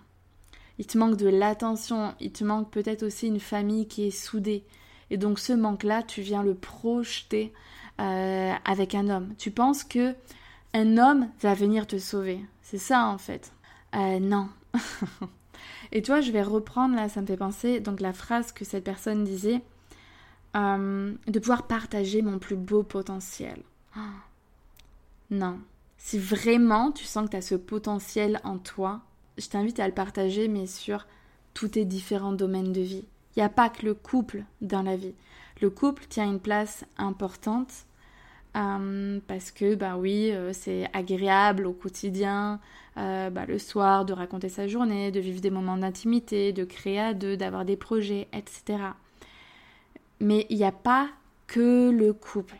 Il 0.79 0.87
te 0.87 0.97
manque 0.97 1.17
de 1.17 1.29
l'attention. 1.29 2.15
Il 2.21 2.33
te 2.33 2.45
manque 2.45 2.71
peut-être 2.71 3.03
aussi 3.03 3.27
une 3.27 3.41
famille 3.41 3.87
qui 3.87 4.07
est 4.07 4.11
soudée. 4.11 4.65
Et 5.11 5.17
donc 5.17 5.39
ce 5.39 5.53
manque-là, 5.53 6.03
tu 6.03 6.23
viens 6.23 6.43
le 6.43 6.55
projeter 6.55 7.53
euh, 8.01 8.53
avec 8.65 8.95
un 8.95 9.09
homme. 9.09 9.35
Tu 9.39 9.51
penses 9.51 9.85
que 9.85 10.15
un 10.73 10.99
homme 10.99 11.29
va 11.41 11.55
venir 11.55 11.87
te 11.87 11.99
sauver. 11.99 12.41
C'est 12.63 12.79
ça 12.79 13.07
en 13.07 13.19
fait. 13.19 13.53
Euh, 13.95 14.19
non. 14.19 14.49
Et 15.93 16.03
toi, 16.03 16.21
je 16.21 16.33
vais 16.33 16.43
reprendre 16.43 16.97
là, 16.97 17.09
ça 17.09 17.21
me 17.21 17.27
fait 17.27 17.37
penser, 17.37 17.81
donc 17.81 18.01
la 18.01 18.13
phrase 18.13 18.53
que 18.53 18.65
cette 18.65 18.85
personne 18.85 19.25
disait, 19.25 19.63
euh, 20.57 21.13
de 21.27 21.39
pouvoir 21.39 21.67
partager 21.67 22.23
mon 22.23 22.39
plus 22.39 22.57
beau 22.57 22.83
potentiel. 22.83 23.63
non. 25.31 25.59
Si 25.99 26.19
vraiment 26.19 26.93
tu 26.93 27.05
sens 27.05 27.27
que 27.27 27.31
tu 27.31 27.37
as 27.37 27.43
ce 27.43 27.55
potentiel 27.55 28.41
en 28.45 28.59
toi, 28.59 29.01
je 29.39 29.49
t'invite 29.49 29.81
à 29.81 29.89
le 29.89 29.95
partager, 29.95 30.49
mais 30.49 30.67
sur 30.67 31.07
tous 31.55 31.69
tes 31.69 31.85
différents 31.85 32.33
domaines 32.33 32.73
de 32.73 32.81
vie. 32.81 33.05
Il 33.35 33.41
n'y 33.41 33.45
a 33.45 33.49
pas 33.49 33.69
que 33.69 33.87
le 33.87 33.95
couple 33.95 34.45
dans 34.61 34.83
la 34.83 34.97
vie. 34.97 35.15
Le 35.61 35.71
couple 35.71 36.05
tient 36.09 36.27
une 36.27 36.41
place 36.41 36.85
importante 36.99 37.87
euh, 38.57 39.19
parce 39.27 39.51
que, 39.51 39.75
bah 39.75 39.97
oui, 39.97 40.31
euh, 40.31 40.53
c'est 40.53 40.89
agréable 40.93 41.67
au 41.67 41.73
quotidien, 41.73 42.61
euh, 42.97 43.29
bah, 43.31 43.47
le 43.47 43.59
soir, 43.59 44.05
de 44.05 44.13
raconter 44.13 44.49
sa 44.49 44.69
journée, 44.69 45.11
de 45.11 45.19
vivre 45.19 45.41
des 45.41 45.51
moments 45.51 45.77
d'intimité, 45.77 46.53
de 46.53 46.65
créer 46.65 47.01
à 47.01 47.15
deux, 47.15 47.37
d'avoir 47.37 47.65
des 47.65 47.77
projets, 47.77 48.29
etc. 48.33 48.79
Mais 50.21 50.47
il 50.51 50.57
n'y 50.57 50.65
a 50.65 50.73
pas 50.73 51.09
que 51.49 51.91
le 51.91 52.13
couple. 52.13 52.57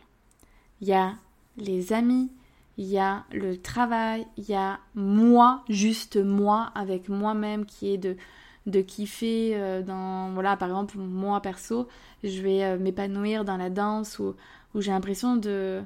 Il 0.81 0.89
y 0.89 0.93
a 0.93 1.13
les 1.57 1.93
amis, 1.93 2.29
il 2.77 2.87
y 2.87 2.97
a 2.97 3.23
le 3.31 3.57
travail, 3.57 4.27
il 4.37 4.43
y 4.49 4.53
a 4.53 4.79
moi, 4.95 5.63
juste 5.69 6.17
moi, 6.17 6.71
avec 6.75 7.07
moi-même, 7.07 7.65
qui 7.65 7.93
est 7.93 7.97
de, 7.97 8.17
de 8.65 8.81
kiffer 8.81 9.81
dans... 9.87 10.31
Voilà, 10.31 10.57
par 10.57 10.67
exemple, 10.67 10.97
moi 10.97 11.41
perso, 11.41 11.87
je 12.25 12.41
vais 12.41 12.77
m'épanouir 12.77 13.45
dans 13.45 13.55
la 13.55 13.69
danse 13.69 14.19
ou 14.19 14.35
où 14.75 14.81
j'ai 14.81 14.91
l'impression 14.91 15.37
de, 15.37 15.81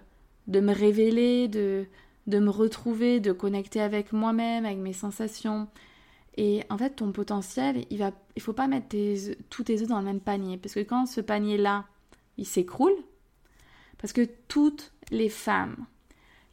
de 0.47 0.59
me 0.59 0.73
révéler, 0.73 1.47
de, 1.47 1.85
de 2.27 2.39
me 2.39 2.49
retrouver, 2.49 3.19
de 3.19 3.31
connecter 3.31 3.79
avec 3.79 4.11
moi-même, 4.11 4.65
avec 4.65 4.79
mes 4.79 4.93
sensations. 4.93 5.67
Et 6.37 6.63
en 6.69 6.77
fait, 6.77 6.95
ton 6.97 7.11
potentiel, 7.11 7.85
il 7.91 7.99
va, 7.99 8.11
il 8.35 8.41
faut 8.41 8.53
pas 8.53 8.67
mettre 8.67 8.87
tous 9.49 9.63
tes 9.63 9.81
œufs 9.81 9.87
dans 9.87 9.99
le 9.99 10.05
même 10.05 10.19
panier. 10.19 10.57
Parce 10.57 10.73
que 10.73 10.79
quand 10.79 11.05
ce 11.05 11.21
panier-là, 11.21 11.85
il 12.37 12.47
s'écroule, 12.47 12.95
parce 13.99 14.11
que 14.11 14.27
toutes 14.47 14.91
les 15.11 15.29
femmes 15.29 15.85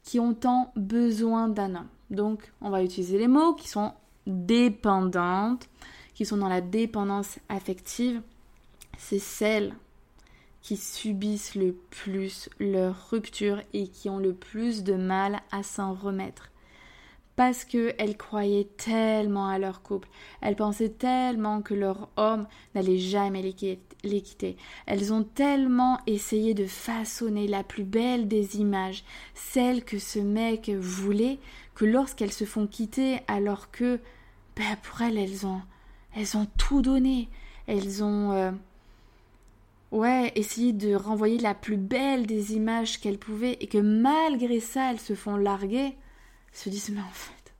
qui 0.03 0.20
ont 0.20 0.35
tant 0.35 0.72
besoin 0.77 1.49
d'un 1.49 1.75
homme, 1.75 1.88
donc 2.11 2.53
on 2.61 2.70
va 2.70 2.83
utiliser 2.83 3.18
les 3.18 3.29
mots 3.29 3.55
qui 3.55 3.68
sont 3.68 3.94
dépendantes, 4.27 5.68
qui 6.14 6.27
sont 6.27 6.37
dans 6.37 6.49
la 6.49 6.61
dépendance 6.61 7.38
affective, 7.49 8.20
c'est 8.99 9.18
celles 9.18 9.75
qui 10.66 10.76
subissent 10.76 11.55
le 11.55 11.74
plus 11.90 12.48
leur 12.59 13.11
rupture 13.11 13.62
et 13.72 13.87
qui 13.87 14.11
ont 14.11 14.18
le 14.18 14.35
plus 14.35 14.83
de 14.83 14.94
mal 14.94 15.40
à 15.52 15.62
s'en 15.62 15.94
remettre. 15.94 16.50
Parce 17.37 17.64
qu'elles 17.64 18.16
croyaient 18.16 18.66
tellement 18.76 19.46
à 19.48 19.61
leur 19.61 19.81
couple, 19.83 20.09
elles 20.40 20.57
pensaient 20.57 20.88
tellement 20.88 21.62
que 21.62 21.74
leur 21.74 22.09
homme 22.16 22.48
n'allait 22.74 22.98
jamais 22.98 23.42
les 23.42 24.22
quitter. 24.22 24.57
Elles 24.87 25.12
ont 25.12 25.22
tellement 25.22 26.00
essayé 26.09 26.52
de 26.52 26.66
façonner 26.66 27.46
la 27.46 27.62
plus 27.62 27.85
belle 27.85 28.26
des 28.26 28.57
images, 28.57 29.05
celle 29.35 29.85
que 29.85 30.00
ce 30.00 30.18
mec 30.18 30.70
voulait, 30.70 31.38
que 31.76 31.85
lorsqu'elles 31.85 32.33
se 32.33 32.44
font 32.44 32.66
quitter 32.66 33.20
alors 33.29 33.70
que, 33.70 34.00
ben 34.57 34.76
pour 34.83 35.00
elles, 35.02 35.18
elles 35.18 35.46
ont, 35.46 35.62
elles 36.16 36.37
ont 36.37 36.48
tout 36.59 36.83
donné. 36.83 37.29
Elles 37.68 38.02
ont... 38.02 38.33
Euh, 38.33 38.50
ouais, 39.96 40.32
essayer 40.35 40.72
de 40.72 40.94
renvoyer 40.94 41.38
la 41.38 41.54
plus 41.54 41.76
belle 41.76 42.26
des 42.26 42.54
images 42.54 43.00
qu'elles 43.00 43.18
pouvaient 43.18 43.56
et 43.61 43.66
que 43.66 43.78
malgré 43.78 44.61
ça, 44.61 44.90
elles 44.90 45.00
se 45.00 45.14
font 45.14 45.37
larguer, 45.37 45.96
se 46.52 46.68
disent 46.68 46.90
mais 46.90 47.00
en 47.00 47.12
fait, 47.12 47.54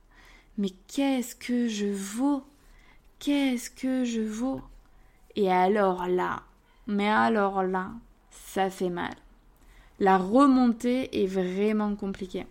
mais 0.57 0.69
qu'est-ce 0.87 1.35
que 1.35 1.67
je 1.67 1.87
vaux? 1.87 2.43
Qu'est-ce 3.19 3.69
que 3.69 4.05
je 4.05 4.21
vaux? 4.21 4.61
Et 5.35 5.51
alors 5.51 6.07
là, 6.07 6.43
mais 6.85 7.09
alors 7.09 7.63
là, 7.63 7.91
ça 8.29 8.69
fait 8.69 8.89
mal. 8.89 9.15
La 9.99 10.17
remontée 10.17 11.23
est 11.23 11.27
vraiment 11.27 11.95
compliquée. 11.95 12.45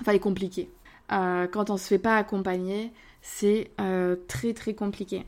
Enfin, 0.00 0.12
est 0.12 0.18
compliquée. 0.18 0.70
Euh, 1.12 1.46
quand 1.46 1.70
on 1.70 1.78
se 1.78 1.88
fait 1.88 1.98
pas 1.98 2.16
accompagner, 2.16 2.92
c'est 3.22 3.70
euh, 3.80 4.16
très 4.28 4.52
très 4.52 4.74
compliqué. 4.74 5.24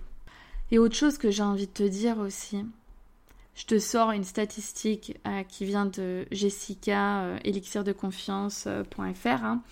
Et 0.71 0.79
autre 0.79 0.95
chose 0.95 1.17
que 1.19 1.31
j'ai 1.31 1.43
envie 1.43 1.67
de 1.67 1.73
te 1.73 1.83
dire 1.83 2.19
aussi, 2.19 2.65
je 3.55 3.67
te 3.67 3.79
sors 3.79 4.13
une 4.13 4.25
statistique 4.25 5.19
euh, 5.27 5.43
qui 5.43 5.65
vient 5.65 5.87
de 5.87 6.27
Jessica, 6.31 7.23
euh, 7.23 7.39
elixirdeconfiance.fr. 7.45 9.45
Hein. 9.45 9.63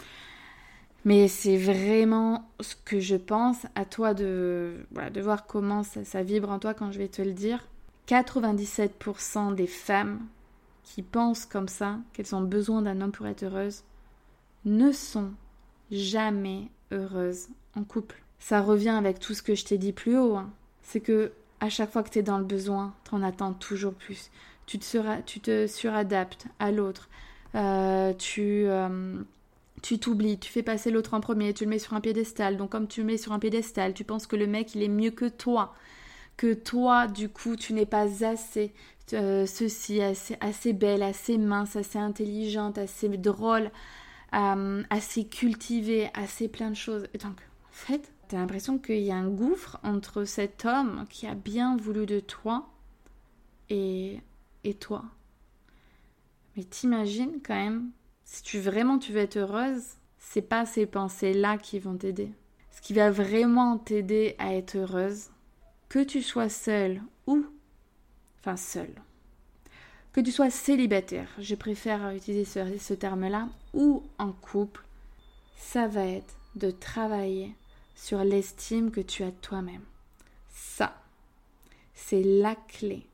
Mais 1.04 1.28
c'est 1.28 1.56
vraiment 1.56 2.48
ce 2.60 2.74
que 2.84 3.00
je 3.00 3.16
pense. 3.16 3.66
À 3.74 3.84
toi 3.84 4.14
de, 4.14 4.86
voir 5.20 5.46
comment 5.46 5.82
ça, 5.82 6.04
ça 6.04 6.22
vibre 6.22 6.50
en 6.50 6.58
toi 6.58 6.74
quand 6.74 6.92
je 6.92 6.98
vais 6.98 7.08
te 7.08 7.22
le 7.22 7.32
dire. 7.32 7.66
97% 8.08 9.54
des 9.54 9.66
femmes 9.66 10.20
qui 10.82 11.02
pensent 11.02 11.46
comme 11.46 11.68
ça, 11.68 11.98
qu'elles 12.12 12.34
ont 12.34 12.40
besoin 12.40 12.82
d'un 12.82 13.00
homme 13.00 13.12
pour 13.12 13.26
être 13.26 13.42
heureuses, 13.42 13.84
ne 14.64 14.92
sont 14.92 15.30
jamais 15.90 16.70
heureuses 16.90 17.48
en 17.76 17.84
couple. 17.84 18.22
Ça 18.38 18.60
revient 18.60 18.90
avec 18.90 19.18
tout 19.18 19.34
ce 19.34 19.42
que 19.42 19.54
je 19.54 19.64
t'ai 19.64 19.78
dit 19.78 19.92
plus 19.92 20.18
haut. 20.18 20.36
Hein. 20.36 20.50
C'est 20.82 21.00
que 21.00 21.32
à 21.60 21.68
chaque 21.68 21.90
fois 21.90 22.02
que 22.02 22.10
tu 22.10 22.18
es 22.20 22.22
dans 22.22 22.38
le 22.38 22.44
besoin, 22.44 22.94
tu 23.08 23.14
en 23.14 23.22
attends 23.22 23.52
toujours 23.52 23.94
plus. 23.94 24.30
Tu 24.66 24.78
te, 24.78 25.38
te 25.40 25.66
suradaptes 25.66 26.46
à 26.58 26.70
l'autre. 26.70 27.08
Euh, 27.54 28.12
tu 28.14 28.64
euh, 28.66 29.22
tu 29.82 29.98
t'oublies, 29.98 30.38
tu 30.38 30.50
fais 30.50 30.62
passer 30.62 30.90
l'autre 30.90 31.14
en 31.14 31.20
premier, 31.20 31.54
tu 31.54 31.64
le 31.64 31.70
mets 31.70 31.78
sur 31.78 31.94
un 31.94 32.00
piédestal. 32.00 32.56
Donc 32.56 32.70
comme 32.70 32.88
tu 32.88 33.00
le 33.00 33.06
mets 33.06 33.16
sur 33.16 33.32
un 33.32 33.38
piédestal, 33.38 33.94
tu 33.94 34.04
penses 34.04 34.26
que 34.26 34.36
le 34.36 34.46
mec 34.46 34.74
il 34.74 34.82
est 34.82 34.88
mieux 34.88 35.10
que 35.10 35.28
toi, 35.28 35.74
que 36.36 36.52
toi 36.52 37.06
du 37.06 37.28
coup 37.28 37.56
tu 37.56 37.72
n'es 37.72 37.86
pas 37.86 38.26
assez 38.26 38.72
euh, 39.14 39.46
ceci, 39.46 40.02
assez, 40.02 40.36
assez 40.40 40.72
belle, 40.72 41.02
assez 41.02 41.38
mince, 41.38 41.76
assez 41.76 41.98
intelligente, 41.98 42.76
assez 42.76 43.08
drôle, 43.08 43.70
assez 44.32 45.24
cultivée, 45.24 46.10
assez 46.14 46.48
plein 46.48 46.70
de 46.70 46.76
choses. 46.76 47.04
Donc 47.14 47.32
en 47.32 47.72
fait, 47.72 48.12
T'as 48.28 48.36
l'impression 48.36 48.78
qu'il 48.78 49.00
y 49.00 49.10
a 49.10 49.16
un 49.16 49.30
gouffre 49.30 49.80
entre 49.82 50.24
cet 50.24 50.66
homme 50.66 51.06
qui 51.08 51.26
a 51.26 51.34
bien 51.34 51.78
voulu 51.78 52.04
de 52.04 52.20
toi 52.20 52.68
et, 53.70 54.20
toi. 54.80 55.02
Mais 56.54 56.64
t'imagines 56.64 57.40
quand 57.42 57.54
même, 57.54 57.90
si 58.24 58.42
tu 58.42 58.58
vraiment 58.60 58.98
tu 58.98 59.12
veux 59.12 59.20
être 59.20 59.38
heureuse, 59.38 59.82
c'est 60.18 60.42
pas 60.42 60.66
ces 60.66 60.84
pensées-là 60.84 61.56
qui 61.56 61.78
vont 61.78 61.96
t'aider. 61.96 62.30
Ce 62.70 62.82
qui 62.82 62.92
va 62.92 63.10
vraiment 63.10 63.78
t'aider 63.78 64.36
à 64.38 64.54
être 64.54 64.76
heureuse, 64.76 65.30
que 65.88 66.04
tu 66.04 66.20
sois 66.20 66.50
seule 66.50 67.00
ou, 67.26 67.46
enfin 68.40 68.58
seule, 68.58 68.94
que 70.12 70.20
tu 70.20 70.30
sois 70.30 70.50
célibataire, 70.50 71.30
je 71.38 71.54
préfère 71.54 72.10
utiliser 72.10 72.44
ce, 72.44 72.76
ce 72.78 72.92
terme-là, 72.92 73.48
ou 73.72 74.02
en 74.18 74.32
couple, 74.32 74.84
ça 75.56 75.88
va 75.88 76.04
être 76.04 76.36
de 76.56 76.70
travailler 76.70 77.54
sur 77.98 78.22
l'estime 78.22 78.92
que 78.92 79.00
tu 79.00 79.24
as 79.24 79.32
de 79.32 79.36
toi-même. 79.42 79.82
Ça, 80.48 81.02
c'est 81.94 82.22
la 82.22 82.54
clé 82.54 83.04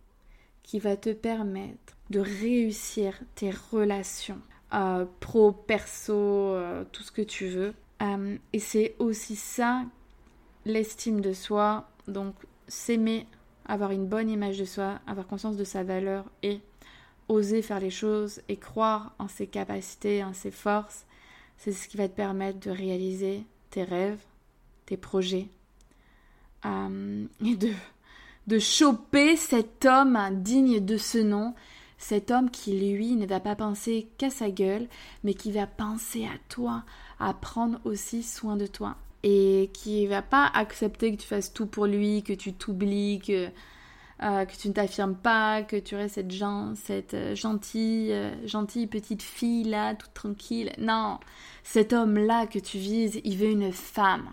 qui 0.62 0.78
va 0.78 0.96
te 0.98 1.10
permettre 1.10 1.96
de 2.10 2.20
réussir 2.20 3.18
tes 3.34 3.50
relations 3.50 4.40
euh, 4.74 5.06
pro, 5.20 5.52
perso, 5.52 6.12
euh, 6.14 6.84
tout 6.92 7.02
ce 7.02 7.12
que 7.12 7.22
tu 7.22 7.48
veux. 7.48 7.72
Euh, 8.02 8.36
et 8.52 8.58
c'est 8.58 8.94
aussi 8.98 9.36
ça, 9.36 9.84
l'estime 10.66 11.22
de 11.22 11.32
soi, 11.32 11.88
donc 12.06 12.34
s'aimer, 12.68 13.26
avoir 13.64 13.90
une 13.90 14.06
bonne 14.06 14.28
image 14.28 14.58
de 14.58 14.66
soi, 14.66 15.00
avoir 15.06 15.26
conscience 15.26 15.56
de 15.56 15.64
sa 15.64 15.82
valeur 15.82 16.26
et 16.42 16.60
oser 17.28 17.62
faire 17.62 17.80
les 17.80 17.90
choses 17.90 18.42
et 18.50 18.58
croire 18.58 19.14
en 19.18 19.28
ses 19.28 19.46
capacités, 19.46 20.22
en 20.22 20.34
ses 20.34 20.50
forces. 20.50 21.06
C'est 21.56 21.72
ce 21.72 21.88
qui 21.88 21.96
va 21.96 22.06
te 22.06 22.14
permettre 22.14 22.60
de 22.60 22.70
réaliser 22.70 23.46
tes 23.70 23.84
rêves, 23.84 24.20
tes 24.86 24.96
projets, 24.96 25.48
euh, 26.64 27.26
et 27.44 27.56
de, 27.56 27.72
de 28.46 28.58
choper 28.58 29.36
cet 29.36 29.84
homme 29.84 30.18
digne 30.32 30.84
de 30.84 30.96
ce 30.96 31.18
nom, 31.18 31.54
cet 31.98 32.30
homme 32.30 32.50
qui, 32.50 32.78
lui, 32.78 33.14
ne 33.14 33.26
va 33.26 33.40
pas 33.40 33.56
penser 33.56 34.08
qu'à 34.18 34.30
sa 34.30 34.50
gueule, 34.50 34.88
mais 35.22 35.34
qui 35.34 35.52
va 35.52 35.66
penser 35.66 36.24
à 36.26 36.36
toi, 36.48 36.84
à 37.18 37.32
prendre 37.32 37.80
aussi 37.84 38.22
soin 38.22 38.56
de 38.56 38.66
toi. 38.66 38.96
Et 39.22 39.70
qui 39.72 40.06
va 40.06 40.20
pas 40.20 40.50
accepter 40.52 41.16
que 41.16 41.22
tu 41.22 41.26
fasses 41.26 41.54
tout 41.54 41.64
pour 41.64 41.86
lui, 41.86 42.22
que 42.22 42.34
tu 42.34 42.52
t'oublies, 42.52 43.20
que, 43.20 43.48
euh, 44.22 44.44
que 44.44 44.54
tu 44.54 44.68
ne 44.68 44.74
t'affirmes 44.74 45.14
pas, 45.14 45.62
que 45.62 45.76
tu 45.76 45.96
restes 45.96 46.16
cette, 46.16 46.76
cette 46.76 47.14
euh, 47.14 47.34
gentille, 47.34 48.14
gentille 48.44 48.86
petite 48.86 49.22
fille 49.22 49.64
là, 49.64 49.94
toute 49.94 50.12
tranquille. 50.12 50.72
Non, 50.76 51.20
cet 51.62 51.94
homme-là 51.94 52.46
que 52.46 52.58
tu 52.58 52.76
vises, 52.76 53.18
il 53.24 53.38
veut 53.38 53.48
une 53.48 53.72
femme 53.72 54.28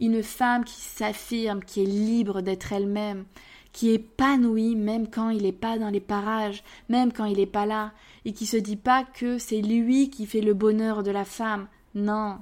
une 0.00 0.22
femme 0.22 0.64
qui 0.64 0.80
s'affirme, 0.80 1.62
qui 1.62 1.82
est 1.82 1.86
libre 1.86 2.40
d'être 2.40 2.72
elle-même, 2.72 3.24
qui 3.72 3.90
est 3.90 3.94
épanouie 3.94 4.74
même 4.74 5.08
quand 5.08 5.30
il 5.30 5.42
n'est 5.42 5.52
pas 5.52 5.78
dans 5.78 5.90
les 5.90 6.00
parages, 6.00 6.62
même 6.88 7.12
quand 7.12 7.26
il 7.26 7.36
n'est 7.36 7.46
pas 7.46 7.66
là, 7.66 7.92
et 8.24 8.32
qui 8.32 8.46
se 8.46 8.56
dit 8.56 8.76
pas 8.76 9.04
que 9.04 9.38
c'est 9.38 9.60
lui 9.60 10.10
qui 10.10 10.26
fait 10.26 10.40
le 10.40 10.54
bonheur 10.54 11.02
de 11.02 11.10
la 11.10 11.24
femme. 11.24 11.68
Non, 11.94 12.38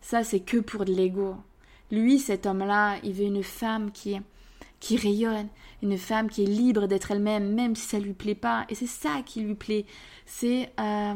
ça 0.00 0.24
c'est 0.24 0.40
que 0.40 0.58
pour 0.58 0.84
de 0.84 0.92
l'ego. 0.92 1.36
Lui, 1.90 2.18
cet 2.18 2.46
homme-là, 2.46 2.96
il 3.02 3.14
veut 3.14 3.24
une 3.24 3.42
femme 3.42 3.90
qui 3.90 4.18
qui 4.80 4.96
rayonne, 4.96 5.48
une 5.82 5.98
femme 5.98 6.28
qui 6.28 6.44
est 6.44 6.46
libre 6.46 6.86
d'être 6.86 7.10
elle-même, 7.10 7.52
même 7.52 7.74
si 7.74 7.86
ça 7.86 7.98
lui 7.98 8.12
plaît 8.12 8.34
pas. 8.34 8.64
Et 8.68 8.74
c'est 8.74 8.86
ça 8.86 9.22
qui 9.24 9.40
lui 9.40 9.54
plaît, 9.54 9.86
c'est 10.26 10.70
euh, 10.78 11.14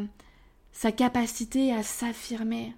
sa 0.73 0.92
capacité 0.92 1.73
à 1.73 1.83
s'affirmer. 1.83 2.75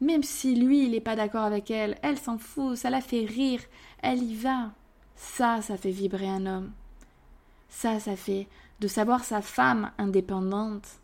Même 0.00 0.22
si 0.22 0.54
lui, 0.54 0.84
il 0.84 0.90
n'est 0.90 1.00
pas 1.00 1.16
d'accord 1.16 1.44
avec 1.44 1.70
elle, 1.70 1.96
elle 2.02 2.18
s'en 2.18 2.38
fout, 2.38 2.76
ça 2.76 2.90
la 2.90 3.00
fait 3.00 3.24
rire, 3.24 3.60
elle 4.02 4.22
y 4.22 4.34
va. 4.34 4.72
Ça, 5.16 5.62
ça 5.62 5.76
fait 5.76 5.90
vibrer 5.90 6.28
un 6.28 6.44
homme. 6.44 6.72
Ça, 7.68 7.98
ça 7.98 8.16
fait 8.16 8.46
de 8.80 8.88
savoir 8.88 9.24
sa 9.24 9.40
femme 9.40 9.90
indépendante, 9.96 11.00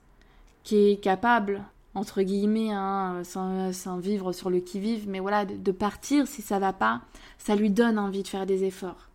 qui 0.62 0.90
est 0.90 0.96
capable, 1.02 1.64
entre 1.94 2.22
guillemets, 2.22 2.70
hein, 2.70 3.22
sans, 3.24 3.98
vivre 3.98 4.32
sur 4.32 4.50
le 4.50 4.60
qui-vive, 4.60 5.08
mais 5.08 5.20
voilà, 5.20 5.46
de, 5.46 5.56
de 5.56 5.72
partir 5.72 6.26
si 6.26 6.42
ça 6.42 6.58
va 6.58 6.74
pas, 6.74 7.00
ça 7.38 7.56
lui 7.56 7.70
donne 7.70 7.98
envie 7.98 8.22
de 8.22 8.28
faire 8.28 8.46
des 8.46 8.64
efforts. 8.64 9.08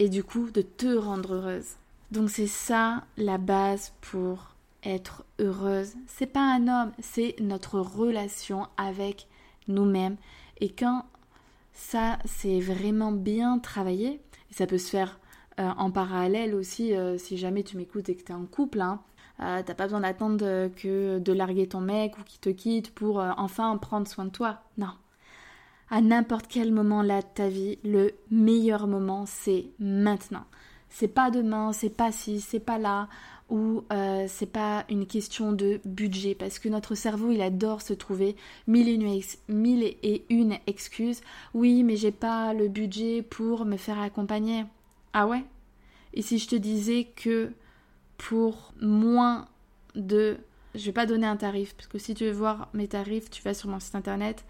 Et 0.00 0.08
du 0.08 0.24
coup, 0.24 0.50
de 0.50 0.62
te 0.62 0.96
rendre 0.96 1.34
heureuse. 1.34 1.76
Donc 2.10 2.28
c'est 2.28 2.48
ça 2.48 3.04
la 3.16 3.38
base 3.38 3.92
pour 4.00 4.52
être 4.84 5.24
heureuse, 5.38 5.94
c'est 6.06 6.26
pas 6.26 6.40
un 6.40 6.68
homme, 6.68 6.92
c'est 6.98 7.36
notre 7.40 7.80
relation 7.80 8.66
avec 8.76 9.28
nous-mêmes. 9.68 10.16
Et 10.60 10.70
quand 10.70 11.04
ça, 11.72 12.18
c'est 12.24 12.60
vraiment 12.60 13.12
bien 13.12 13.58
travaillé, 13.58 14.20
et 14.50 14.54
ça 14.54 14.66
peut 14.66 14.78
se 14.78 14.90
faire 14.90 15.18
euh, 15.60 15.68
en 15.76 15.90
parallèle 15.90 16.54
aussi, 16.54 16.94
euh, 16.94 17.18
si 17.18 17.36
jamais 17.36 17.62
tu 17.62 17.76
m'écoutes 17.76 18.08
et 18.08 18.16
que 18.16 18.22
tu 18.22 18.32
es 18.32 18.34
en 18.34 18.46
couple, 18.46 18.80
hein, 18.80 19.00
euh, 19.40 19.62
t'as 19.64 19.74
pas 19.74 19.84
besoin 19.84 20.00
d'attendre 20.00 20.68
que 20.76 21.18
de 21.18 21.32
larguer 21.32 21.66
ton 21.68 21.80
mec 21.80 22.18
ou 22.18 22.22
qu'il 22.22 22.40
te 22.40 22.50
quitte 22.50 22.94
pour 22.94 23.18
enfin 23.36 23.76
prendre 23.78 24.06
soin 24.06 24.26
de 24.26 24.30
toi. 24.30 24.60
Non. 24.78 24.92
À 25.90 26.00
n'importe 26.00 26.46
quel 26.48 26.72
moment 26.72 27.02
là 27.02 27.20
de 27.20 27.26
ta 27.34 27.48
vie, 27.48 27.78
le 27.84 28.12
meilleur 28.30 28.86
moment, 28.86 29.24
c'est 29.26 29.66
maintenant. 29.78 30.44
C'est 30.88 31.08
pas 31.08 31.30
demain, 31.30 31.72
c'est 31.72 31.90
pas 31.90 32.12
si, 32.12 32.40
c'est 32.40 32.60
pas 32.60 32.78
là 32.78 33.08
ou 33.52 33.84
euh, 33.92 34.24
c'est 34.28 34.50
pas 34.50 34.86
une 34.88 35.06
question 35.06 35.52
de 35.52 35.78
budget 35.84 36.34
parce 36.34 36.58
que 36.58 36.70
notre 36.70 36.94
cerveau 36.94 37.30
il 37.30 37.42
adore 37.42 37.82
se 37.82 37.92
trouver 37.92 38.34
mille 38.66 38.88
et, 38.88 38.94
une, 38.94 39.20
mille 39.48 39.84
et 40.02 40.24
une 40.30 40.56
excuses. 40.66 41.20
Oui, 41.52 41.84
mais 41.84 41.96
j'ai 41.96 42.12
pas 42.12 42.54
le 42.54 42.68
budget 42.68 43.20
pour 43.20 43.66
me 43.66 43.76
faire 43.76 44.00
accompagner. 44.00 44.64
Ah 45.12 45.26
ouais? 45.26 45.44
Et 46.14 46.22
si 46.22 46.38
je 46.38 46.48
te 46.48 46.56
disais 46.56 47.08
que 47.14 47.52
pour 48.16 48.72
moins 48.80 49.46
de. 49.94 50.38
Je 50.74 50.86
vais 50.86 50.92
pas 50.92 51.04
donner 51.04 51.26
un 51.26 51.36
tarif 51.36 51.74
parce 51.74 51.88
que 51.88 51.98
si 51.98 52.14
tu 52.14 52.24
veux 52.24 52.32
voir 52.32 52.70
mes 52.72 52.88
tarifs, 52.88 53.28
tu 53.28 53.42
vas 53.42 53.52
sur 53.52 53.68
mon 53.68 53.80
site 53.80 53.94
internet 53.94 54.46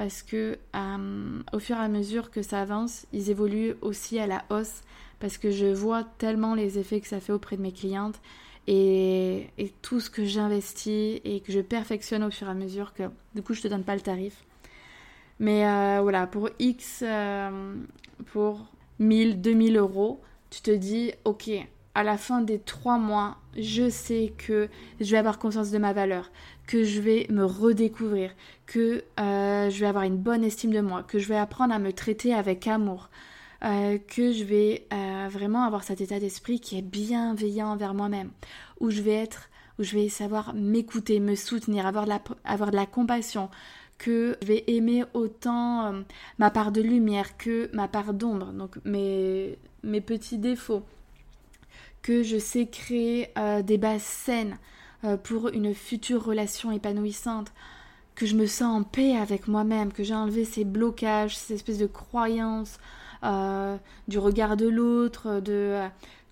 parce 0.00 0.22
que 0.22 0.56
euh, 0.74 1.42
au 1.52 1.58
fur 1.58 1.76
et 1.76 1.80
à 1.80 1.88
mesure 1.88 2.30
que 2.30 2.40
ça 2.40 2.62
avance, 2.62 3.04
ils 3.12 3.28
évoluent 3.28 3.74
aussi 3.82 4.18
à 4.18 4.26
la 4.26 4.44
hausse 4.48 4.80
parce 5.18 5.36
que 5.36 5.50
je 5.50 5.66
vois 5.66 6.04
tellement 6.16 6.54
les 6.54 6.78
effets 6.78 7.02
que 7.02 7.06
ça 7.06 7.20
fait 7.20 7.34
auprès 7.34 7.58
de 7.58 7.60
mes 7.60 7.70
clientes 7.70 8.18
et, 8.66 9.48
tout 9.82 10.00
ce 10.00 10.08
que 10.08 10.24
j'investis 10.24 11.20
et 11.22 11.42
que 11.44 11.52
je 11.52 11.60
perfectionne 11.60 12.24
au 12.24 12.30
fur 12.30 12.46
et 12.46 12.50
à 12.50 12.54
mesure 12.54 12.94
que 12.94 13.02
du 13.34 13.42
coup 13.42 13.52
je 13.52 13.60
te 13.60 13.68
donne 13.68 13.84
pas 13.84 13.94
le 13.94 14.00
tarif. 14.00 14.46
Mais 15.38 15.68
euh, 15.68 15.98
voilà, 16.00 16.26
pour 16.26 16.48
X, 16.58 17.04
euh, 17.06 17.74
pour 18.32 18.68
1000, 19.00 19.42
2000 19.42 19.76
euros, 19.76 20.22
tu 20.48 20.62
te 20.62 20.70
dis, 20.70 21.12
ok, 21.26 21.50
à 21.94 22.02
la 22.02 22.16
fin 22.16 22.40
des 22.40 22.58
trois 22.58 22.96
mois, 22.96 23.36
je 23.54 23.90
sais 23.90 24.32
que 24.38 24.70
je 24.98 25.10
vais 25.10 25.18
avoir 25.18 25.38
conscience 25.38 25.70
de 25.70 25.76
ma 25.78 25.92
valeur, 25.92 26.30
que 26.70 26.84
je 26.84 27.00
vais 27.00 27.26
me 27.30 27.44
redécouvrir, 27.44 28.30
que 28.66 29.02
euh, 29.18 29.70
je 29.70 29.80
vais 29.80 29.86
avoir 29.86 30.04
une 30.04 30.16
bonne 30.16 30.44
estime 30.44 30.70
de 30.70 30.80
moi, 30.80 31.02
que 31.02 31.18
je 31.18 31.26
vais 31.26 31.36
apprendre 31.36 31.74
à 31.74 31.80
me 31.80 31.92
traiter 31.92 32.32
avec 32.32 32.68
amour, 32.68 33.10
euh, 33.64 33.98
que 33.98 34.30
je 34.30 34.44
vais 34.44 34.86
euh, 34.92 35.26
vraiment 35.28 35.64
avoir 35.64 35.82
cet 35.82 36.00
état 36.00 36.20
d'esprit 36.20 36.60
qui 36.60 36.78
est 36.78 36.82
bienveillant 36.82 37.72
envers 37.72 37.92
moi-même, 37.92 38.30
où 38.78 38.90
je 38.90 39.02
vais 39.02 39.14
être, 39.14 39.50
où 39.80 39.82
je 39.82 39.96
vais 39.96 40.08
savoir 40.08 40.54
m'écouter, 40.54 41.18
me 41.18 41.34
soutenir, 41.34 41.86
avoir 41.86 42.04
de 42.04 42.10
la, 42.10 42.22
avoir 42.44 42.70
de 42.70 42.76
la 42.76 42.86
compassion, 42.86 43.50
que 43.98 44.38
je 44.40 44.46
vais 44.46 44.62
aimer 44.68 45.02
autant 45.12 46.04
ma 46.38 46.52
part 46.52 46.70
de 46.70 46.82
lumière 46.82 47.36
que 47.36 47.68
ma 47.74 47.88
part 47.88 48.14
d'ombre, 48.14 48.52
donc 48.52 48.76
mes, 48.84 49.58
mes 49.82 50.00
petits 50.00 50.38
défauts, 50.38 50.84
que 52.00 52.22
je 52.22 52.38
sais 52.38 52.66
créer 52.66 53.34
des 53.64 53.76
bases 53.76 54.02
saines 54.02 54.56
pour 55.22 55.48
une 55.48 55.74
future 55.74 56.24
relation 56.24 56.70
épanouissante, 56.72 57.52
que 58.14 58.26
je 58.26 58.36
me 58.36 58.46
sens 58.46 58.80
en 58.80 58.82
paix 58.82 59.16
avec 59.16 59.48
moi-même, 59.48 59.92
que 59.92 60.02
j'ai 60.02 60.14
enlevé 60.14 60.44
ces 60.44 60.64
blocages, 60.64 61.36
ces 61.36 61.54
espèces 61.54 61.78
de 61.78 61.86
croyances 61.86 62.78
du 63.22 64.18
regard 64.18 64.56
de 64.56 64.68
l'autre, 64.68 65.40
de 65.40 65.80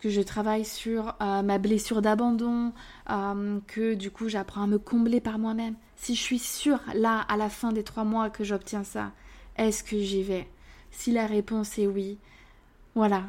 que 0.00 0.10
je 0.10 0.20
travaille 0.20 0.64
sur 0.64 1.16
ma 1.20 1.58
blessure 1.58 2.02
d'abandon, 2.02 2.72
que 3.66 3.94
du 3.94 4.10
coup 4.10 4.28
j'apprends 4.28 4.62
à 4.62 4.66
me 4.66 4.78
combler 4.78 5.20
par 5.20 5.38
moi-même. 5.38 5.74
Si 5.96 6.14
je 6.14 6.20
suis 6.22 6.38
sûre, 6.38 6.80
là, 6.94 7.20
à 7.28 7.36
la 7.36 7.48
fin 7.48 7.72
des 7.72 7.82
trois 7.82 8.04
mois 8.04 8.30
que 8.30 8.44
j'obtiens 8.44 8.84
ça, 8.84 9.12
est-ce 9.56 9.82
que 9.82 9.98
j'y 9.98 10.22
vais? 10.22 10.48
Si 10.90 11.10
la 11.10 11.26
réponse 11.26 11.78
est 11.78 11.86
oui, 11.86 12.18
voilà, 12.94 13.24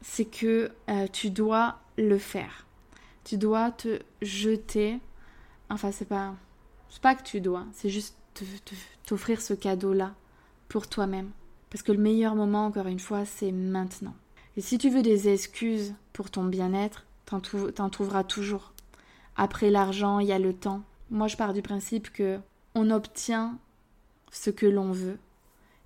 c'est 0.00 0.24
que 0.24 0.72
euh, 0.90 1.06
tu 1.12 1.30
dois 1.30 1.78
le 1.96 2.18
faire. 2.18 2.61
Tu 3.24 3.38
dois 3.38 3.70
te 3.70 4.00
jeter. 4.20 5.00
Enfin, 5.70 5.92
c'est 5.92 6.08
pas, 6.08 6.34
c'est 6.90 7.02
pas 7.02 7.14
que 7.14 7.22
tu 7.22 7.40
dois, 7.40 7.64
c'est 7.72 7.88
juste 7.88 8.16
t'offrir 9.06 9.40
ce 9.40 9.54
cadeau-là 9.54 10.14
pour 10.68 10.88
toi-même. 10.88 11.30
Parce 11.70 11.82
que 11.82 11.92
le 11.92 11.98
meilleur 11.98 12.34
moment, 12.34 12.66
encore 12.66 12.86
une 12.86 12.98
fois, 12.98 13.24
c'est 13.24 13.52
maintenant. 13.52 14.14
Et 14.56 14.60
si 14.60 14.78
tu 14.78 14.90
veux 14.90 15.02
des 15.02 15.28
excuses 15.28 15.94
pour 16.12 16.30
ton 16.30 16.44
bien-être, 16.44 17.06
t'en 17.26 17.88
trouveras 17.90 18.24
toujours. 18.24 18.72
Après 19.36 19.70
l'argent, 19.70 20.18
il 20.18 20.28
y 20.28 20.32
a 20.32 20.38
le 20.38 20.52
temps. 20.52 20.82
Moi, 21.10 21.28
je 21.28 21.36
pars 21.36 21.54
du 21.54 21.62
principe 21.62 22.12
que 22.12 22.38
on 22.74 22.90
obtient 22.90 23.58
ce 24.30 24.50
que 24.50 24.66
l'on 24.66 24.92
veut 24.92 25.18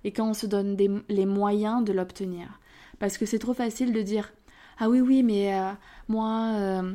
et 0.03 0.11
quand 0.11 0.29
on 0.29 0.33
se 0.33 0.45
donne 0.45 0.77
les 1.09 1.25
moyens 1.25 1.83
de 1.83 1.93
l'obtenir. 1.93 2.59
Parce 2.99 3.17
que 3.17 3.25
c'est 3.25 3.39
trop 3.39 3.53
facile 3.53 3.93
de 3.93 4.01
dire 4.01 4.33
ah 4.79 4.89
oui 4.89 5.01
oui 5.01 5.23
mais 5.23 5.53
euh, 5.53 5.71
moi 6.07 6.53
euh, 6.55 6.93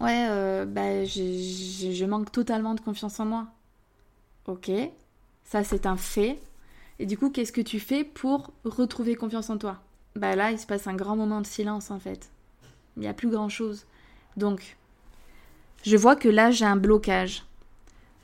ouais 0.00 0.26
euh, 0.28 0.64
bah, 0.66 1.04
je 1.04 2.04
manque 2.04 2.32
totalement 2.32 2.74
de 2.74 2.80
confiance 2.80 3.20
en 3.20 3.26
moi. 3.26 3.46
Ok, 4.46 4.70
ça 5.44 5.64
c'est 5.64 5.86
un 5.86 5.96
fait. 5.96 6.40
Et 6.98 7.06
du 7.06 7.16
coup, 7.16 7.30
qu'est-ce 7.30 7.52
que 7.52 7.60
tu 7.60 7.80
fais 7.80 8.04
pour 8.04 8.52
retrouver 8.64 9.14
confiance 9.14 9.48
en 9.48 9.58
toi? 9.58 9.78
Bah 10.16 10.36
là, 10.36 10.50
il 10.50 10.58
se 10.58 10.66
passe 10.66 10.86
un 10.86 10.94
grand 10.94 11.16
moment 11.16 11.40
de 11.40 11.46
silence 11.46 11.90
en 11.90 11.98
fait. 11.98 12.30
Il 12.96 13.00
n'y 13.00 13.08
a 13.08 13.14
plus 13.14 13.30
grand 13.30 13.48
chose. 13.48 13.86
Donc, 14.36 14.76
je 15.82 15.96
vois 15.96 16.16
que 16.16 16.28
là, 16.28 16.50
j'ai 16.50 16.66
un 16.66 16.76
blocage. 16.76 17.44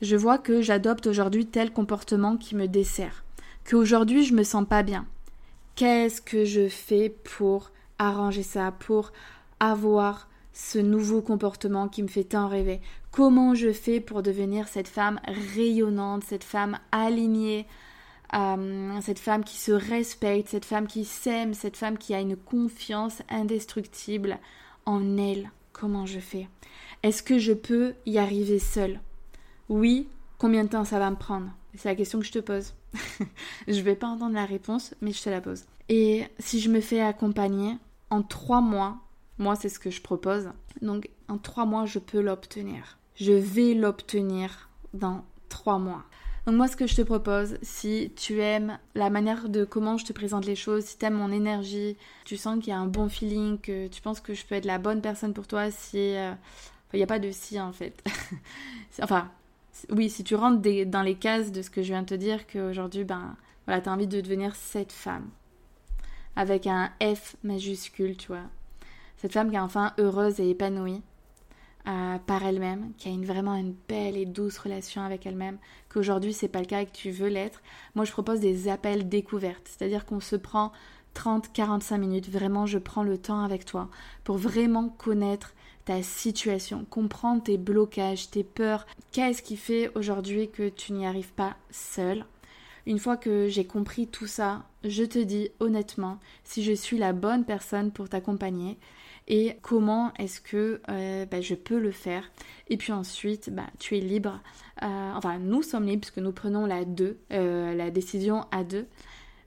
Je 0.01 0.15
vois 0.15 0.37
que 0.37 0.61
j'adopte 0.61 1.07
aujourd'hui 1.07 1.47
tel 1.47 1.71
comportement 1.71 2.37
qui 2.37 2.55
me 2.55 2.67
dessert. 2.67 3.23
Qu'aujourd'hui, 3.67 4.23
je 4.23 4.35
me 4.35 4.43
sens 4.43 4.65
pas 4.67 4.83
bien. 4.83 5.07
Qu'est-ce 5.75 6.21
que 6.21 6.45
je 6.45 6.67
fais 6.67 7.09
pour 7.09 7.71
arranger 7.97 8.43
ça, 8.43 8.71
pour 8.71 9.11
avoir 9.59 10.27
ce 10.57 10.79
nouveau 10.79 11.21
comportement 11.21 11.87
qui 11.87 12.01
me 12.01 12.07
fait 12.07 12.23
tant 12.23 12.47
rêver. 12.47 12.81
Comment 13.11 13.53
je 13.53 13.71
fais 13.71 13.99
pour 13.99 14.23
devenir 14.23 14.67
cette 14.67 14.87
femme 14.87 15.19
rayonnante, 15.53 16.23
cette 16.23 16.43
femme 16.43 16.79
alignée, 16.91 17.67
euh, 18.33 18.99
cette 19.01 19.19
femme 19.19 19.43
qui 19.43 19.57
se 19.57 19.71
respecte, 19.71 20.49
cette 20.49 20.65
femme 20.65 20.87
qui 20.87 21.05
s'aime, 21.05 21.53
cette 21.53 21.77
femme 21.77 21.99
qui 21.99 22.15
a 22.15 22.19
une 22.19 22.35
confiance 22.35 23.21
indestructible 23.29 24.39
en 24.87 25.17
elle. 25.19 25.51
Comment 25.73 26.07
je 26.07 26.19
fais? 26.19 26.49
Est-ce 27.03 27.21
que 27.21 27.37
je 27.37 27.53
peux 27.53 27.93
y 28.07 28.17
arriver 28.17 28.57
seule? 28.57 28.99
Oui, 29.69 30.07
combien 30.39 30.63
de 30.63 30.69
temps 30.69 30.85
ça 30.85 30.97
va 30.97 31.11
me 31.11 31.17
prendre? 31.17 31.51
C'est 31.75 31.89
la 31.89 31.95
question 31.95 32.17
que 32.17 32.25
je 32.25 32.31
te 32.31 32.39
pose. 32.39 32.73
je 33.67 33.81
vais 33.81 33.95
pas 33.95 34.07
entendre 34.07 34.33
la 34.33 34.45
réponse, 34.45 34.95
mais 35.01 35.11
je 35.11 35.21
te 35.21 35.29
la 35.29 35.39
pose. 35.39 35.65
Et 35.87 36.23
si 36.39 36.59
je 36.59 36.71
me 36.71 36.81
fais 36.81 36.99
accompagner, 36.99 37.77
en 38.09 38.23
trois 38.23 38.61
mois, 38.61 38.97
moi 39.39 39.55
c'est 39.55 39.69
ce 39.69 39.79
que 39.79 39.89
je 39.89 40.01
propose, 40.01 40.49
donc 40.81 41.09
en 41.27 41.37
trois 41.37 41.65
mois 41.65 41.85
je 41.85 41.99
peux 41.99 42.21
l'obtenir. 42.21 42.97
Je 43.15 43.33
vais 43.33 43.73
l'obtenir 43.73 44.69
dans 44.93 45.25
trois 45.49 45.79
mois. 45.79 46.03
Donc 46.47 46.55
moi, 46.55 46.69
ce 46.69 46.77
que 46.77 46.87
je 46.87 46.95
te 46.95 47.01
propose, 47.01 47.57
si 47.61 48.13
tu 48.15 48.39
aimes 48.39 48.79
la 48.95 49.09
manière 49.09 49.49
de 49.49 49.65
comment 49.65 49.97
je 49.97 50.05
te 50.05 50.13
présente 50.13 50.45
les 50.45 50.55
choses, 50.55 50.85
si 50.85 50.97
tu 50.97 51.03
aimes 51.05 51.15
mon 51.15 51.29
énergie, 51.29 51.97
tu 52.23 52.37
sens 52.37 52.57
qu'il 52.59 52.69
y 52.69 52.71
a 52.71 52.79
un 52.79 52.85
bon 52.85 53.09
feeling, 53.09 53.59
que 53.59 53.87
tu 53.87 54.01
penses 54.01 54.21
que 54.21 54.33
je 54.33 54.45
peux 54.45 54.55
être 54.55 54.63
la 54.63 54.77
bonne 54.77 55.01
personne 55.01 55.33
pour 55.33 55.45
toi, 55.45 55.71
si 55.71 56.15
euh, 56.15 56.31
il 56.93 56.97
n'y 56.97 57.03
a 57.03 57.07
pas 57.07 57.19
de 57.19 57.31
si 57.31 57.59
en 57.59 57.73
fait. 57.73 58.01
enfin, 59.01 59.29
oui, 59.89 60.09
si 60.09 60.23
tu 60.23 60.35
rentres 60.35 60.61
dans 60.85 61.01
les 61.01 61.15
cases 61.15 61.51
de 61.51 61.61
ce 61.61 61.69
que 61.69 61.81
je 61.81 61.89
viens 61.89 62.03
de 62.03 62.07
te 62.07 62.15
dire, 62.15 62.47
qu'aujourd'hui, 62.47 63.03
ben, 63.03 63.35
voilà, 63.65 63.81
tu 63.81 63.89
as 63.89 63.91
envie 63.91 64.07
de 64.07 64.21
devenir 64.21 64.55
cette 64.55 64.93
femme. 64.93 65.29
Avec 66.37 66.65
un 66.65 66.91
F 67.01 67.35
majuscule, 67.43 68.15
tu 68.15 68.27
vois. 68.27 68.45
Cette 69.17 69.33
femme 69.33 69.49
qui 69.49 69.55
est 69.55 69.59
enfin 69.59 69.93
heureuse 69.97 70.39
et 70.39 70.49
épanouie 70.49 71.01
euh, 71.87 72.17
par 72.25 72.43
elle-même, 72.43 72.91
qui 72.97 73.07
a 73.07 73.11
une, 73.11 73.25
vraiment 73.25 73.55
une 73.55 73.75
belle 73.87 74.17
et 74.17 74.25
douce 74.25 74.57
relation 74.57 75.01
avec 75.01 75.25
elle-même, 75.25 75.57
qu'aujourd'hui 75.89 76.33
c'est 76.33 76.49
pas 76.49 76.59
le 76.59 76.65
cas 76.65 76.81
et 76.81 76.85
que 76.85 76.91
tu 76.91 77.11
veux 77.11 77.29
l'être. 77.29 77.61
Moi, 77.95 78.05
je 78.05 78.11
propose 78.11 78.39
des 78.39 78.67
appels 78.67 79.07
découvertes, 79.07 79.65
c'est-à-dire 79.65 80.05
qu'on 80.05 80.19
se 80.19 80.35
prend 80.35 80.71
30-45 81.15 81.97
minutes, 81.97 82.29
vraiment, 82.29 82.65
je 82.65 82.77
prends 82.77 83.03
le 83.03 83.17
temps 83.17 83.43
avec 83.43 83.65
toi 83.65 83.89
pour 84.23 84.37
vraiment 84.37 84.89
connaître 84.89 85.53
ta 85.85 86.03
situation, 86.03 86.85
comprendre 86.89 87.41
tes 87.41 87.57
blocages, 87.57 88.29
tes 88.29 88.43
peurs. 88.43 88.85
Qu'est-ce 89.13 89.41
qui 89.41 89.55
fait 89.55 89.89
aujourd'hui 89.95 90.49
que 90.49 90.67
tu 90.67 90.91
n'y 90.91 91.07
arrives 91.07 91.31
pas 91.31 91.55
seul 91.71 92.25
Une 92.85 92.99
fois 92.99 93.15
que 93.15 93.47
j'ai 93.47 93.65
compris 93.65 94.07
tout 94.07 94.27
ça, 94.27 94.65
je 94.83 95.05
te 95.05 95.19
dis 95.19 95.49
honnêtement 95.61 96.19
si 96.43 96.63
je 96.63 96.73
suis 96.73 96.97
la 96.97 97.13
bonne 97.13 97.45
personne 97.45 97.91
pour 97.91 98.09
t'accompagner 98.09 98.77
et 99.27 99.57
comment 99.61 100.13
est-ce 100.17 100.41
que 100.41 100.81
euh, 100.89 101.25
bah, 101.25 101.41
je 101.41 101.55
peux 101.55 101.79
le 101.79 101.91
faire. 101.91 102.31
Et 102.69 102.77
puis 102.77 102.93
ensuite, 102.93 103.49
bah, 103.53 103.67
tu 103.79 103.97
es 103.97 104.01
libre. 104.01 104.39
Euh, 104.83 105.11
enfin, 105.15 105.39
nous 105.39 105.63
sommes 105.63 105.85
libres 105.85 106.01
puisque 106.01 106.19
nous 106.19 106.31
prenons 106.31 106.65
la 106.65 106.85
deux, 106.85 107.19
euh, 107.33 107.73
la 107.73 107.91
décision 107.91 108.45
à 108.51 108.63
deux 108.63 108.87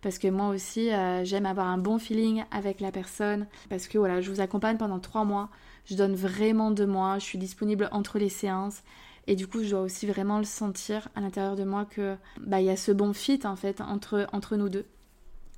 parce 0.03 0.19
que 0.19 0.29
moi 0.29 0.49
aussi 0.49 0.89
j'aime 1.25 1.45
avoir 1.45 1.67
un 1.67 1.77
bon 1.77 1.99
feeling 1.99 2.45
avec 2.51 2.81
la 2.81 2.91
personne 2.91 3.47
parce 3.69 3.87
que 3.87 3.99
voilà 3.99 4.23
je 4.23 4.31
vous 4.31 4.41
accompagne 4.41 4.79
pendant 4.79 4.99
trois 4.99 5.27
mois 5.27 5.51
je 5.91 5.97
donne 5.97 6.15
vraiment 6.15 6.71
de 6.71 6.85
moi, 6.85 7.19
je 7.19 7.25
suis 7.25 7.39
disponible 7.39 7.89
entre 7.93 8.19
les 8.19 8.29
séances. 8.29 8.83
Et 9.27 9.37
du 9.37 9.47
coup, 9.47 9.63
je 9.63 9.71
dois 9.71 9.83
aussi 9.83 10.07
vraiment 10.07 10.39
le 10.39 10.45
sentir 10.45 11.09
à 11.15 11.21
l'intérieur 11.21 11.57
de 11.57 11.65
moi 11.65 11.85
que 11.85 12.17
bah 12.41 12.61
il 12.61 12.67
y 12.67 12.71
a 12.71 12.77
ce 12.77 12.93
bon 12.93 13.13
fit 13.13 13.41
en 13.45 13.57
fait 13.57 13.81
entre, 13.81 14.27
entre 14.33 14.57
nous 14.57 14.69
deux. 14.69 14.87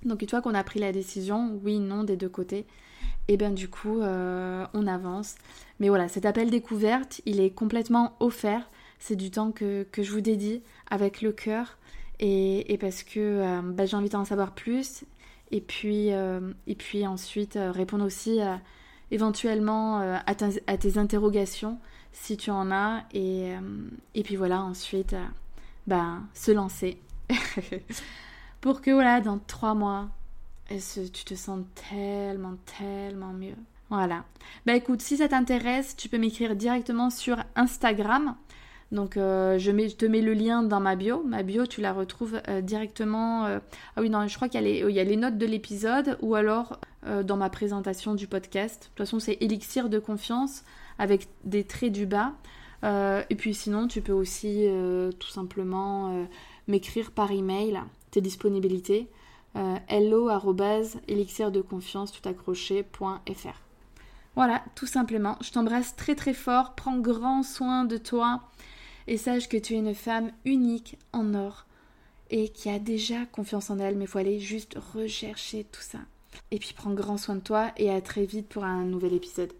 Donc 0.04 0.22
une 0.22 0.28
fois 0.28 0.42
qu'on 0.42 0.54
a 0.54 0.64
pris 0.64 0.80
la 0.80 0.92
décision, 0.92 1.58
oui, 1.62 1.78
non, 1.78 2.04
des 2.04 2.16
deux 2.16 2.28
côtés, 2.28 2.66
et 3.28 3.36
bien 3.36 3.50
du 3.50 3.68
coup, 3.68 4.00
euh, 4.00 4.66
on 4.74 4.86
avance. 4.86 5.36
Mais 5.80 5.88
voilà, 5.88 6.08
cet 6.08 6.26
appel 6.26 6.50
découverte, 6.50 7.20
il 7.26 7.40
est 7.40 7.50
complètement 7.50 8.16
offert. 8.20 8.68
C'est 8.98 9.16
du 9.16 9.30
temps 9.30 9.52
que, 9.52 9.86
je 9.96 10.10
vous 10.10 10.20
dédie 10.20 10.62
avec 10.90 11.22
le 11.22 11.32
cœur 11.32 11.78
et, 12.20 12.78
parce 12.80 13.02
que 13.02 13.18
euh, 13.18 13.60
bah, 13.62 13.86
j'ai 13.86 13.96
envie 13.96 14.08
d'en 14.08 14.24
savoir 14.24 14.54
plus. 14.54 15.04
Et 15.50 15.60
puis, 15.60 16.12
euh, 16.12 16.52
et 16.66 16.74
puis 16.74 17.06
ensuite, 17.06 17.58
répondre 17.60 18.04
aussi 18.04 18.40
éventuellement 19.10 19.98
à, 20.26 20.34
tes 20.34 20.98
interrogations 20.98 21.78
si 22.12 22.36
tu 22.36 22.50
en 22.50 22.70
as 22.70 23.04
et, 23.12 23.52
et 24.14 24.22
puis 24.22 24.36
voilà 24.36 24.62
ensuite 24.62 25.14
ben, 25.86 26.22
se 26.34 26.50
lancer 26.50 26.98
pour 28.62 28.80
que 28.80 28.90
voilà 28.90 29.20
dans 29.20 29.38
trois 29.38 29.74
mois 29.74 30.08
tu 30.70 31.24
te 31.24 31.34
sens 31.34 31.60
tellement 31.90 32.54
tellement 32.78 33.34
mieux 33.34 33.56
voilà 33.90 34.24
bah 34.64 34.74
écoute 34.74 35.02
si 35.02 35.18
ça 35.18 35.28
t'intéresse 35.28 35.94
tu 35.96 36.08
peux 36.08 36.16
m'écrire 36.16 36.56
directement 36.56 37.10
sur 37.10 37.36
Instagram 37.56 38.36
donc 38.90 39.14
je, 39.16 39.70
mets, 39.70 39.88
te 39.88 40.04
mets 40.04 40.20
le 40.20 40.34
lien 40.34 40.62
dans 40.62 40.78
ma 40.78 40.96
bio. 40.96 41.22
Ma 41.24 41.42
bio, 41.42 41.64
tu 41.64 41.80
la 41.80 41.94
retrouves 41.94 42.42
directement. 42.60 43.46
ah 43.46 43.60
oui, 43.96 44.10
non, 44.10 44.28
je 44.28 44.36
crois 44.36 44.50
qu'il 44.50 44.66
y, 44.66 44.80
y, 44.80 45.00
a 45.00 45.04
les 45.04 45.16
notes 45.16 45.38
de 45.38 45.46
l'épisode 45.46 46.18
ou 46.20 46.34
alors 46.34 46.78
euh, 47.08 47.24
dans 47.24 47.36
ma 47.36 47.50
présentation 47.50 48.14
du 48.14 48.28
podcast. 48.28 48.82
De 48.82 48.86
toute 48.86 48.98
façon, 48.98 49.18
c'est 49.18 49.36
Élixir 49.40 49.88
de 49.88 49.98
confiance 49.98 50.62
avec 51.00 51.26
des 51.42 51.64
traits 51.64 51.90
du 51.90 52.06
bas. 52.06 52.34
Euh, 52.84 53.24
et 53.28 53.34
puis 53.34 53.54
sinon, 53.54 53.88
tu 53.88 54.02
peux 54.02 54.12
aussi 54.12 54.66
euh, 54.68 55.10
tout 55.10 55.28
simplement 55.28 56.28
m'écrire 56.68 57.10
par 57.10 57.32
email 57.32 57.80
tes 58.12 58.20
disponibilités. 58.20 59.08
hello 59.88 60.30
élixir 61.08 61.50
de 61.50 61.60
confiance 61.60 62.12
tout 62.12 62.28
accroché.fr. 62.28 63.60
Voilà, 64.34 64.62
tout 64.74 64.86
simplement. 64.86 65.36
Je 65.40 65.50
t'embrasse 65.50 65.96
très 65.96 66.14
très 66.14 66.32
fort. 66.32 66.74
Prends 66.74 66.98
grand 66.98 67.42
soin 67.42 67.84
de 67.84 67.96
toi 67.96 68.42
et 69.06 69.16
sache 69.16 69.48
que 69.48 69.56
tu 69.56 69.74
es 69.74 69.78
une 69.78 69.94
femme 69.94 70.30
unique 70.44 70.96
en 71.12 71.34
or 71.34 71.66
et 72.30 72.48
qui 72.48 72.70
a 72.70 72.78
déjà 72.78 73.26
confiance 73.26 73.68
en 73.68 73.78
elle, 73.78 73.96
mais 73.96 74.04
il 74.04 74.08
faut 74.08 74.18
aller 74.18 74.40
juste 74.40 74.78
rechercher 74.94 75.64
tout 75.64 75.82
ça. 75.82 75.98
Et 76.50 76.58
puis 76.58 76.72
prends 76.74 76.94
grand 76.94 77.18
soin 77.18 77.34
de 77.34 77.40
toi 77.40 77.72
et 77.76 77.90
à 77.90 78.00
très 78.00 78.24
vite 78.24 78.48
pour 78.48 78.64
un 78.64 78.84
nouvel 78.84 79.12
épisode. 79.12 79.50